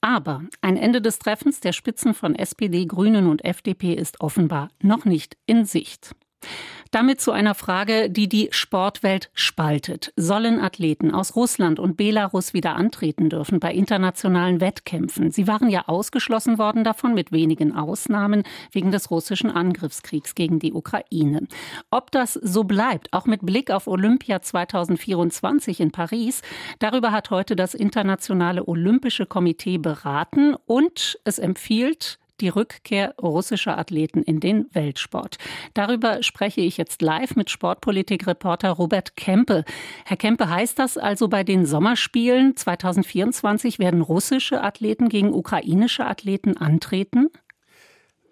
Aber 0.00 0.42
ein 0.60 0.76
Ende 0.76 1.02
des 1.02 1.18
Treffens 1.18 1.60
der 1.60 1.72
Spitzen 1.72 2.14
von 2.14 2.34
SPD, 2.34 2.86
Grünen 2.86 3.26
und 3.26 3.44
FDP 3.44 3.94
ist 3.94 4.20
offenbar 4.20 4.68
noch 4.80 5.04
nicht 5.04 5.36
in 5.46 5.64
Sicht. 5.64 6.14
Damit 6.90 7.20
zu 7.20 7.32
einer 7.32 7.54
Frage, 7.54 8.10
die 8.10 8.28
die 8.28 8.48
Sportwelt 8.50 9.30
spaltet. 9.34 10.12
Sollen 10.16 10.60
Athleten 10.60 11.10
aus 11.12 11.36
Russland 11.36 11.78
und 11.78 11.96
Belarus 11.96 12.54
wieder 12.54 12.76
antreten 12.76 13.28
dürfen 13.28 13.60
bei 13.60 13.72
internationalen 13.72 14.60
Wettkämpfen? 14.60 15.30
Sie 15.30 15.46
waren 15.46 15.68
ja 15.68 15.84
ausgeschlossen 15.88 16.58
worden 16.58 16.84
davon, 16.84 17.14
mit 17.14 17.32
wenigen 17.32 17.72
Ausnahmen, 17.72 18.44
wegen 18.72 18.90
des 18.90 19.10
russischen 19.10 19.50
Angriffskriegs 19.50 20.34
gegen 20.34 20.58
die 20.58 20.72
Ukraine. 20.72 21.46
Ob 21.90 22.10
das 22.10 22.34
so 22.34 22.64
bleibt, 22.64 23.12
auch 23.12 23.26
mit 23.26 23.44
Blick 23.44 23.70
auf 23.70 23.86
Olympia 23.86 24.40
2024 24.42 25.80
in 25.80 25.90
Paris, 25.90 26.42
darüber 26.78 27.12
hat 27.12 27.30
heute 27.30 27.56
das 27.56 27.74
Internationale 27.74 28.66
Olympische 28.66 29.26
Komitee 29.26 29.78
beraten 29.78 30.54
und 30.66 31.18
es 31.24 31.38
empfiehlt, 31.38 32.18
die 32.40 32.48
Rückkehr 32.48 33.14
russischer 33.20 33.78
Athleten 33.78 34.22
in 34.22 34.40
den 34.40 34.66
Weltsport. 34.72 35.38
Darüber 35.74 36.22
spreche 36.22 36.60
ich 36.60 36.76
jetzt 36.76 37.02
live 37.02 37.36
mit 37.36 37.50
Sportpolitikreporter 37.50 38.70
Robert 38.70 39.16
Kempe. 39.16 39.64
Herr 40.04 40.16
Kempe, 40.16 40.48
heißt 40.48 40.78
das 40.78 40.98
also 40.98 41.28
bei 41.28 41.44
den 41.44 41.66
Sommerspielen 41.66 42.56
2024 42.56 43.78
werden 43.78 44.00
russische 44.00 44.62
Athleten 44.62 45.08
gegen 45.08 45.32
ukrainische 45.32 46.06
Athleten 46.06 46.56
antreten? 46.56 47.30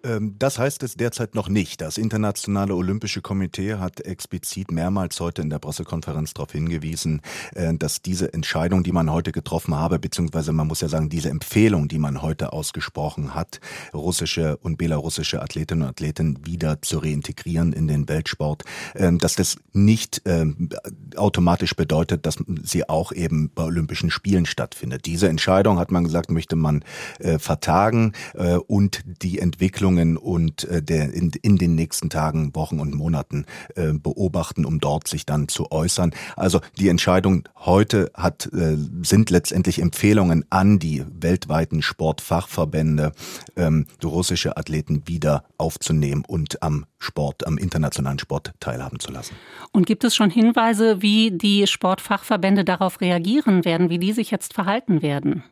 Ähm, 0.05 0.35
das 0.37 0.59
heißt 0.59 0.83
es 0.83 0.95
derzeit 0.95 1.35
noch 1.35 1.49
nicht. 1.49 1.81
Das 1.81 1.97
Internationale 1.97 2.75
Olympische 2.75 3.21
Komitee 3.21 3.75
hat 3.75 4.01
explizit 4.01 4.71
mehrmals 4.71 5.19
heute 5.19 5.41
in 5.41 5.49
der 5.49 5.59
Pressekonferenz 5.59 6.33
darauf 6.33 6.51
hingewiesen, 6.51 7.21
äh, 7.55 7.73
dass 7.73 8.01
diese 8.01 8.31
Entscheidung, 8.33 8.83
die 8.83 8.91
man 8.91 9.11
heute 9.11 9.31
getroffen 9.31 9.75
habe, 9.75 9.99
beziehungsweise 9.99 10.53
man 10.53 10.67
muss 10.67 10.81
ja 10.81 10.87
sagen, 10.87 11.09
diese 11.09 11.29
Empfehlung, 11.29 11.87
die 11.87 11.97
man 11.97 12.21
heute 12.21 12.53
ausgesprochen 12.53 13.33
hat, 13.33 13.59
russische 13.93 14.57
und 14.57 14.77
belarussische 14.77 15.41
Athletinnen 15.41 15.83
und 15.83 15.89
Athleten 15.89 16.45
wieder 16.45 16.81
zu 16.81 16.99
reintegrieren 16.99 17.73
in 17.73 17.87
den 17.87 18.07
Weltsport, 18.07 18.63
ähm, 18.95 19.17
dass 19.17 19.35
das 19.35 19.57
nicht 19.73 20.21
ähm, 20.25 20.69
automatisch 21.15 21.75
bedeutet, 21.75 22.25
dass 22.25 22.37
sie 22.63 22.87
auch 22.87 23.11
eben 23.11 23.51
bei 23.53 23.63
Olympischen 23.63 24.11
Spielen 24.11 24.45
stattfindet. 24.45 25.05
Diese 25.05 25.27
Entscheidung, 25.27 25.79
hat 25.79 25.91
man 25.91 26.03
gesagt, 26.03 26.29
möchte 26.29 26.55
man 26.55 26.83
äh, 27.19 27.39
vertagen 27.39 28.13
äh, 28.33 28.55
und 28.55 29.01
die 29.21 29.39
Entwicklung 29.39 29.94
Entwicklungen 29.95 30.17
und 30.17 30.63
äh, 30.65 30.81
der 30.81 31.13
in, 31.13 31.31
in 31.41 31.57
den 31.57 31.75
nächsten 31.75 32.09
Tagen, 32.09 32.55
Wochen 32.55 32.79
und 32.79 32.93
Monaten 32.93 33.45
äh, 33.75 33.93
beobachten, 33.93 34.65
um 34.65 34.79
dort 34.79 35.07
sich 35.07 35.25
dann 35.25 35.47
zu 35.47 35.71
äußern. 35.71 36.11
Also 36.35 36.61
die 36.77 36.89
Entscheidung 36.89 37.47
heute 37.57 38.11
hat 38.13 38.49
äh, 38.53 38.77
sind 39.01 39.29
letztendlich 39.29 39.79
Empfehlungen 39.81 40.45
an 40.49 40.79
die 40.79 41.03
weltweiten 41.09 41.81
Sportfachverbände, 41.81 43.11
ähm, 43.55 43.87
russische 44.03 44.55
Athleten 44.57 45.07
wieder 45.07 45.43
aufzunehmen 45.57 46.23
und 46.27 46.61
am 46.61 46.85
Sport, 46.99 47.47
am 47.47 47.57
internationalen 47.57 48.19
Sport 48.19 48.53
teilhaben 48.59 48.99
zu 48.99 49.11
lassen. 49.11 49.35
Und 49.71 49.85
gibt 49.85 50.03
es 50.03 50.15
schon 50.15 50.29
Hinweise, 50.29 51.01
wie 51.01 51.31
die 51.31 51.67
Sportfachverbände 51.67 52.63
darauf 52.63 53.01
reagieren 53.01 53.65
werden, 53.65 53.89
wie 53.89 53.99
die 53.99 54.13
sich 54.13 54.31
jetzt 54.31 54.53
verhalten 54.53 55.01
werden? 55.01 55.43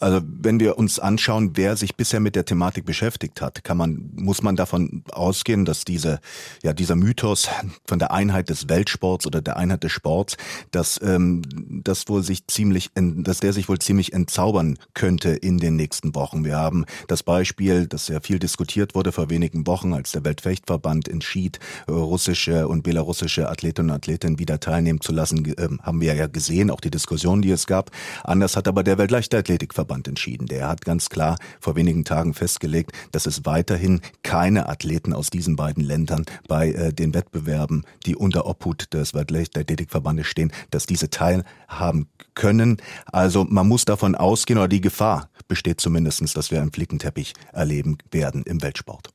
Also 0.00 0.20
wenn 0.24 0.60
wir 0.60 0.76
uns 0.76 0.98
anschauen, 0.98 1.52
wer 1.54 1.76
sich 1.76 1.96
bisher 1.96 2.20
mit 2.20 2.36
der 2.36 2.44
Thematik 2.44 2.84
beschäftigt 2.84 3.40
hat, 3.40 3.64
kann 3.64 3.76
man, 3.76 4.10
muss 4.16 4.42
man 4.42 4.56
davon 4.56 5.04
ausgehen, 5.10 5.64
dass 5.64 5.84
diese, 5.84 6.20
ja, 6.62 6.72
dieser 6.72 6.96
Mythos 6.96 7.48
von 7.86 7.98
der 7.98 8.12
Einheit 8.12 8.48
des 8.48 8.68
Weltsports 8.68 9.26
oder 9.26 9.40
der 9.40 9.56
Einheit 9.56 9.84
des 9.84 9.92
Sports, 9.92 10.36
dass 10.72 11.00
ähm, 11.02 11.42
das 11.84 12.08
wohl 12.08 12.22
sich 12.22 12.46
ziemlich, 12.48 12.90
dass 12.94 13.38
der 13.38 13.52
sich 13.52 13.68
wohl 13.68 13.78
ziemlich 13.78 14.12
entzaubern 14.12 14.78
könnte 14.94 15.30
in 15.30 15.58
den 15.58 15.76
nächsten 15.76 16.14
Wochen. 16.14 16.44
Wir 16.44 16.56
haben 16.56 16.84
das 17.08 17.22
Beispiel, 17.22 17.86
das 17.86 18.06
sehr 18.06 18.20
viel 18.20 18.38
diskutiert 18.38 18.94
wurde 18.94 19.12
vor 19.12 19.30
wenigen 19.30 19.66
Wochen, 19.66 19.94
als 19.94 20.12
der 20.12 20.24
Weltfechtverband 20.24 21.08
entschied, 21.08 21.60
russische 21.88 22.68
und 22.68 22.82
belarussische 22.82 23.48
Athletinnen 23.48 23.90
und 23.90 23.96
Athleten 23.96 24.38
wieder 24.38 24.60
teilnehmen 24.60 25.00
zu 25.00 25.12
lassen, 25.12 25.44
äh, 25.44 25.68
haben 25.82 26.00
wir 26.00 26.14
ja 26.14 26.26
gesehen, 26.26 26.70
auch 26.70 26.80
die 26.80 26.90
Diskussion, 26.90 27.42
die 27.42 27.50
es 27.50 27.66
gab. 27.66 27.90
Anders 28.24 28.56
hat 28.56 28.68
aber 28.68 28.82
der 28.82 28.98
Weltleichtathletikverband 28.98 29.83
Verband 29.84 30.08
entschieden. 30.08 30.46
Der 30.46 30.66
hat 30.66 30.84
ganz 30.84 31.10
klar 31.10 31.36
vor 31.60 31.76
wenigen 31.76 32.04
Tagen 32.04 32.32
festgelegt, 32.32 32.92
dass 33.12 33.26
es 33.26 33.44
weiterhin 33.44 34.00
keine 34.22 34.66
Athleten 34.68 35.12
aus 35.12 35.28
diesen 35.28 35.56
beiden 35.56 35.84
Ländern 35.84 36.24
bei 36.48 36.72
äh, 36.72 36.92
den 36.92 37.12
Wettbewerben, 37.12 37.84
die 38.06 38.16
unter 38.16 38.46
Obhut 38.46 38.94
des 38.94 39.12
Weltleichtathletikverbandes 39.12 40.26
stehen, 40.26 40.52
dass 40.70 40.86
diese 40.86 41.10
teilhaben 41.10 42.08
können. 42.34 42.78
Also 43.12 43.44
man 43.48 43.68
muss 43.68 43.84
davon 43.84 44.14
ausgehen, 44.14 44.58
oder 44.58 44.68
die 44.68 44.80
Gefahr 44.80 45.28
besteht 45.48 45.80
zumindest, 45.80 46.36
dass 46.36 46.50
wir 46.50 46.60
einen 46.60 46.72
Flickenteppich 46.72 47.34
erleben 47.52 47.98
werden 48.10 48.44
im 48.44 48.62
Weltsport. 48.62 49.10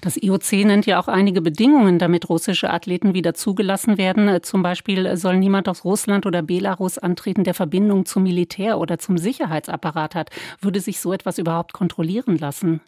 Das 0.00 0.16
IOC 0.16 0.64
nennt 0.64 0.86
ja 0.86 1.00
auch 1.00 1.08
einige 1.08 1.40
Bedingungen, 1.40 1.98
damit 1.98 2.28
russische 2.28 2.70
Athleten 2.70 3.14
wieder 3.14 3.34
zugelassen 3.34 3.98
werden. 3.98 4.42
Zum 4.42 4.62
Beispiel 4.62 5.16
soll 5.16 5.38
niemand 5.38 5.68
aus 5.68 5.84
Russland 5.84 6.26
oder 6.26 6.42
Belarus 6.42 6.98
antreten, 6.98 7.44
der 7.44 7.54
Verbindung 7.54 8.06
zum 8.06 8.22
Militär 8.22 8.78
oder 8.78 8.98
zum 8.98 9.18
Sicherheitsapparat 9.18 10.14
hat. 10.14 10.30
Würde 10.60 10.80
sich 10.80 11.00
so 11.00 11.12
etwas 11.12 11.38
überhaupt 11.38 11.72
kontrollieren 11.72 12.38
lassen? 12.38 12.80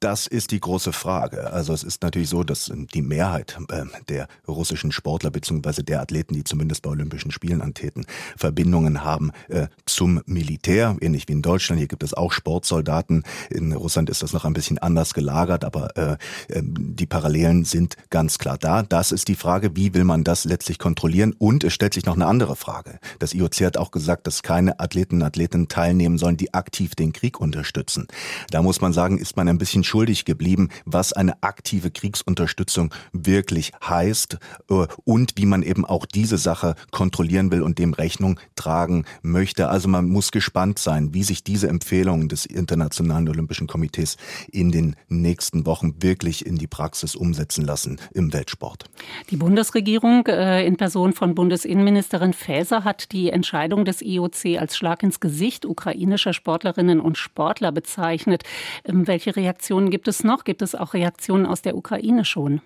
Das 0.00 0.26
ist 0.26 0.50
die 0.50 0.60
große 0.60 0.94
Frage. 0.94 1.52
Also 1.52 1.74
es 1.74 1.82
ist 1.82 2.02
natürlich 2.02 2.30
so, 2.30 2.42
dass 2.42 2.70
ähm, 2.70 2.86
die 2.86 3.02
Mehrheit 3.02 3.58
äh, 3.68 3.84
der 4.08 4.28
russischen 4.48 4.92
Sportler 4.92 5.30
bzw. 5.30 5.82
der 5.82 6.00
Athleten, 6.00 6.32
die 6.32 6.42
zumindest 6.42 6.80
bei 6.80 6.88
Olympischen 6.88 7.30
Spielen 7.30 7.60
antreten, 7.60 8.06
Verbindungen 8.34 9.04
haben 9.04 9.30
äh, 9.48 9.66
zum 9.84 10.22
Militär, 10.24 10.96
ähnlich 11.02 11.28
wie 11.28 11.32
in 11.32 11.42
Deutschland. 11.42 11.80
Hier 11.80 11.88
gibt 11.88 12.02
es 12.02 12.14
auch 12.14 12.32
Sportsoldaten. 12.32 13.24
In 13.50 13.74
Russland 13.74 14.08
ist 14.08 14.22
das 14.22 14.32
noch 14.32 14.46
ein 14.46 14.54
bisschen 14.54 14.78
anders 14.78 15.12
gelagert, 15.12 15.66
aber 15.66 15.94
äh, 15.98 16.16
ähm, 16.48 16.74
die 16.96 17.06
Parallelen 17.06 17.66
sind 17.66 17.96
ganz 18.08 18.38
klar 18.38 18.56
da. 18.56 18.82
Das 18.82 19.12
ist 19.12 19.28
die 19.28 19.36
Frage, 19.36 19.76
wie 19.76 19.92
will 19.92 20.04
man 20.04 20.24
das 20.24 20.46
letztlich 20.46 20.78
kontrollieren? 20.78 21.34
Und 21.38 21.62
es 21.62 21.74
stellt 21.74 21.92
sich 21.92 22.06
noch 22.06 22.14
eine 22.14 22.24
andere 22.24 22.56
Frage. 22.56 23.00
Das 23.18 23.34
IOC 23.34 23.60
hat 23.66 23.76
auch 23.76 23.90
gesagt, 23.90 24.26
dass 24.26 24.42
keine 24.42 24.80
Athleten 24.80 25.16
und 25.16 25.24
Athleten 25.24 25.68
teilnehmen 25.68 26.16
sollen, 26.16 26.38
die 26.38 26.54
aktiv 26.54 26.94
den 26.94 27.12
Krieg 27.12 27.38
unterstützen. 27.38 28.08
Da 28.50 28.62
muss 28.62 28.80
man 28.80 28.94
sagen, 28.94 29.18
ist 29.18 29.36
man 29.36 29.46
ein 29.46 29.58
bisschen 29.58 29.84
schuldig 29.90 30.24
geblieben, 30.24 30.68
was 30.84 31.12
eine 31.12 31.42
aktive 31.42 31.90
Kriegsunterstützung 31.90 32.94
wirklich 33.12 33.72
heißt 33.84 34.38
äh, 34.70 34.86
und 35.04 35.32
wie 35.36 35.46
man 35.46 35.62
eben 35.64 35.84
auch 35.84 36.06
diese 36.06 36.38
Sache 36.38 36.76
kontrollieren 36.92 37.50
will 37.50 37.62
und 37.62 37.78
dem 37.78 37.92
Rechnung 37.92 38.38
tragen 38.54 39.04
möchte. 39.22 39.68
Also 39.68 39.88
man 39.88 40.08
muss 40.08 40.30
gespannt 40.30 40.78
sein, 40.78 41.12
wie 41.12 41.24
sich 41.24 41.42
diese 41.42 41.68
Empfehlungen 41.68 42.28
des 42.28 42.46
Internationalen 42.46 43.28
Olympischen 43.28 43.66
Komitees 43.66 44.16
in 44.52 44.70
den 44.70 44.94
nächsten 45.08 45.66
Wochen 45.66 46.00
wirklich 46.00 46.46
in 46.46 46.56
die 46.56 46.68
Praxis 46.68 47.16
umsetzen 47.16 47.64
lassen 47.64 47.98
im 48.14 48.32
Weltsport. 48.32 48.84
Die 49.30 49.36
Bundesregierung 49.36 50.24
äh, 50.28 50.64
in 50.64 50.76
Person 50.76 51.14
von 51.14 51.34
Bundesinnenministerin 51.34 52.32
Faeser 52.32 52.84
hat 52.84 53.10
die 53.10 53.30
Entscheidung 53.30 53.84
des 53.84 54.02
IOC 54.02 54.58
als 54.58 54.76
Schlag 54.76 55.02
ins 55.02 55.18
Gesicht 55.18 55.66
ukrainischer 55.66 56.32
Sportlerinnen 56.32 57.00
und 57.00 57.18
Sportler 57.18 57.72
bezeichnet. 57.72 58.44
Ähm, 58.84 59.08
welche 59.08 59.34
Reaktionen 59.80 59.90
gibt 59.90 60.08
es 60.08 60.24
noch? 60.24 60.44
Gibt 60.44 60.62
es 60.62 60.74
auch 60.74 60.92
Reaktionen 60.92 61.46
aus 61.46 61.62
der 61.62 61.74
Ukraine 61.74 62.26
schon? 62.26 62.60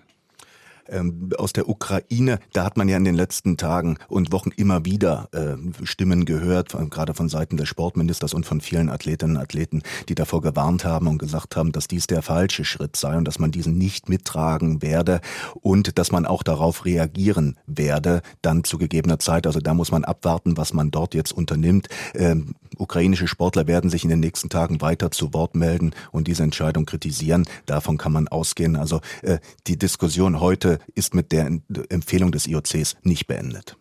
Ähm, 0.89 1.29
aus 1.37 1.53
der 1.53 1.69
Ukraine, 1.69 2.39
da 2.53 2.63
hat 2.65 2.77
man 2.77 2.89
ja 2.89 2.97
in 2.97 3.03
den 3.03 3.15
letzten 3.15 3.57
Tagen 3.57 3.97
und 4.07 4.31
Wochen 4.31 4.51
immer 4.51 4.85
wieder 4.85 5.29
äh, 5.31 5.85
Stimmen 5.85 6.25
gehört, 6.25 6.75
gerade 6.89 7.13
von 7.13 7.29
Seiten 7.29 7.57
des 7.57 7.67
Sportministers 7.67 8.33
und 8.33 8.45
von 8.45 8.61
vielen 8.61 8.89
Athletinnen 8.89 9.37
und 9.37 9.41
Athleten, 9.41 9.81
die 10.09 10.15
davor 10.15 10.41
gewarnt 10.41 10.85
haben 10.85 11.07
und 11.07 11.17
gesagt 11.17 11.55
haben, 11.55 11.71
dass 11.71 11.87
dies 11.87 12.07
der 12.07 12.21
falsche 12.21 12.65
Schritt 12.65 12.95
sei 12.95 13.17
und 13.17 13.25
dass 13.25 13.39
man 13.39 13.51
diesen 13.51 13.77
nicht 13.77 14.09
mittragen 14.09 14.81
werde 14.81 15.21
und 15.61 15.97
dass 15.97 16.11
man 16.11 16.25
auch 16.25 16.43
darauf 16.43 16.85
reagieren 16.85 17.57
werde, 17.65 18.21
dann 18.41 18.63
zu 18.63 18.77
gegebener 18.77 19.19
Zeit. 19.19 19.47
Also 19.47 19.59
da 19.59 19.73
muss 19.73 19.91
man 19.91 20.03
abwarten, 20.03 20.57
was 20.57 20.73
man 20.73 20.91
dort 20.91 21.13
jetzt 21.13 21.31
unternimmt. 21.31 21.87
Ähm, 22.13 22.55
ukrainische 22.77 23.27
Sportler 23.27 23.67
werden 23.67 23.89
sich 23.89 24.03
in 24.03 24.09
den 24.09 24.19
nächsten 24.19 24.49
Tagen 24.49 24.81
weiter 24.81 25.11
zu 25.11 25.33
Wort 25.33 25.55
melden 25.55 25.91
und 26.11 26.27
diese 26.27 26.43
Entscheidung 26.43 26.85
kritisieren. 26.85 27.45
Davon 27.65 27.97
kann 27.97 28.11
man 28.11 28.27
ausgehen. 28.27 28.75
Also 28.75 29.01
äh, 29.21 29.39
die 29.67 29.77
Diskussion 29.77 30.39
heute 30.39 30.74
ist 30.93 31.13
mit 31.13 31.31
der 31.31 31.47
Empfehlung 31.89 32.31
des 32.31 32.47
IOCs 32.47 32.97
nicht 33.03 33.27
beendet. 33.27 33.77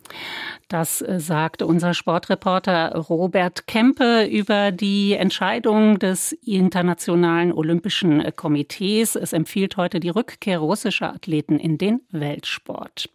Das 0.68 1.02
äh, 1.02 1.20
sagt 1.20 1.62
unser 1.62 1.94
Sportreporter 1.94 2.94
Robert 2.96 3.66
Kempe 3.66 4.24
über 4.24 4.72
die 4.72 5.14
Entscheidung 5.14 5.98
des 5.98 6.32
Internationalen 6.32 7.52
Olympischen 7.52 8.22
Komitees. 8.36 9.14
Es 9.16 9.32
empfiehlt 9.32 9.76
heute 9.76 10.00
die 10.00 10.08
Rückkehr 10.08 10.58
russischer 10.58 11.14
Athleten 11.14 11.58
in 11.58 11.78
den 11.78 12.00
Weltsport. 12.10 13.08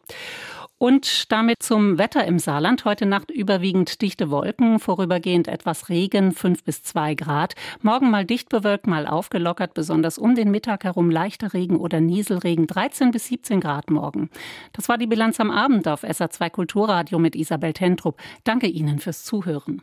Und 0.80 1.30
damit 1.30 1.62
zum 1.62 1.98
Wetter 1.98 2.26
im 2.26 2.40
Saarland. 2.40 2.86
Heute 2.86 3.06
Nacht 3.06 3.32
überwiegend 3.32 4.02
dichte 4.02 4.32
Wolken, 4.32 4.80
vorübergehend 4.80 5.50
etwas 5.50 5.90
Regen, 5.90 6.32
5 6.32 6.64
bis 6.64 6.84
2 6.84 7.16
Grad. 7.16 7.56
Morgen 7.82 8.10
mal 8.10 8.24
dicht 8.24 8.48
bewölkt, 8.48 8.88
mal 8.88 9.06
aufgelockert, 9.06 9.74
besonders 9.74 10.18
um 10.18 10.36
den 10.36 10.52
Mittag 10.52 10.86
herum 10.86 11.12
leichter 11.12 11.54
Regen 11.54 11.76
oder 11.76 12.00
Nieselregen, 12.00 12.66
13 12.66 13.12
bis 13.12 13.28
17 13.28 13.60
Grad 13.60 13.92
morgen. 13.92 14.30
Das 14.72 14.88
war 14.88 14.98
die 14.98 15.08
Bilanz 15.08 15.42
am 15.42 15.52
Abend 15.52 15.86
auf 15.86 16.06
SA2 16.06 16.50
Kulturradio 16.50 17.20
mit 17.20 17.36
Isabel 17.36 17.74
Tentrup. 17.74 18.16
Danke 18.46 18.68
Ihnen 18.68 19.00
fürs 19.00 19.26
Zuhören. 19.26 19.82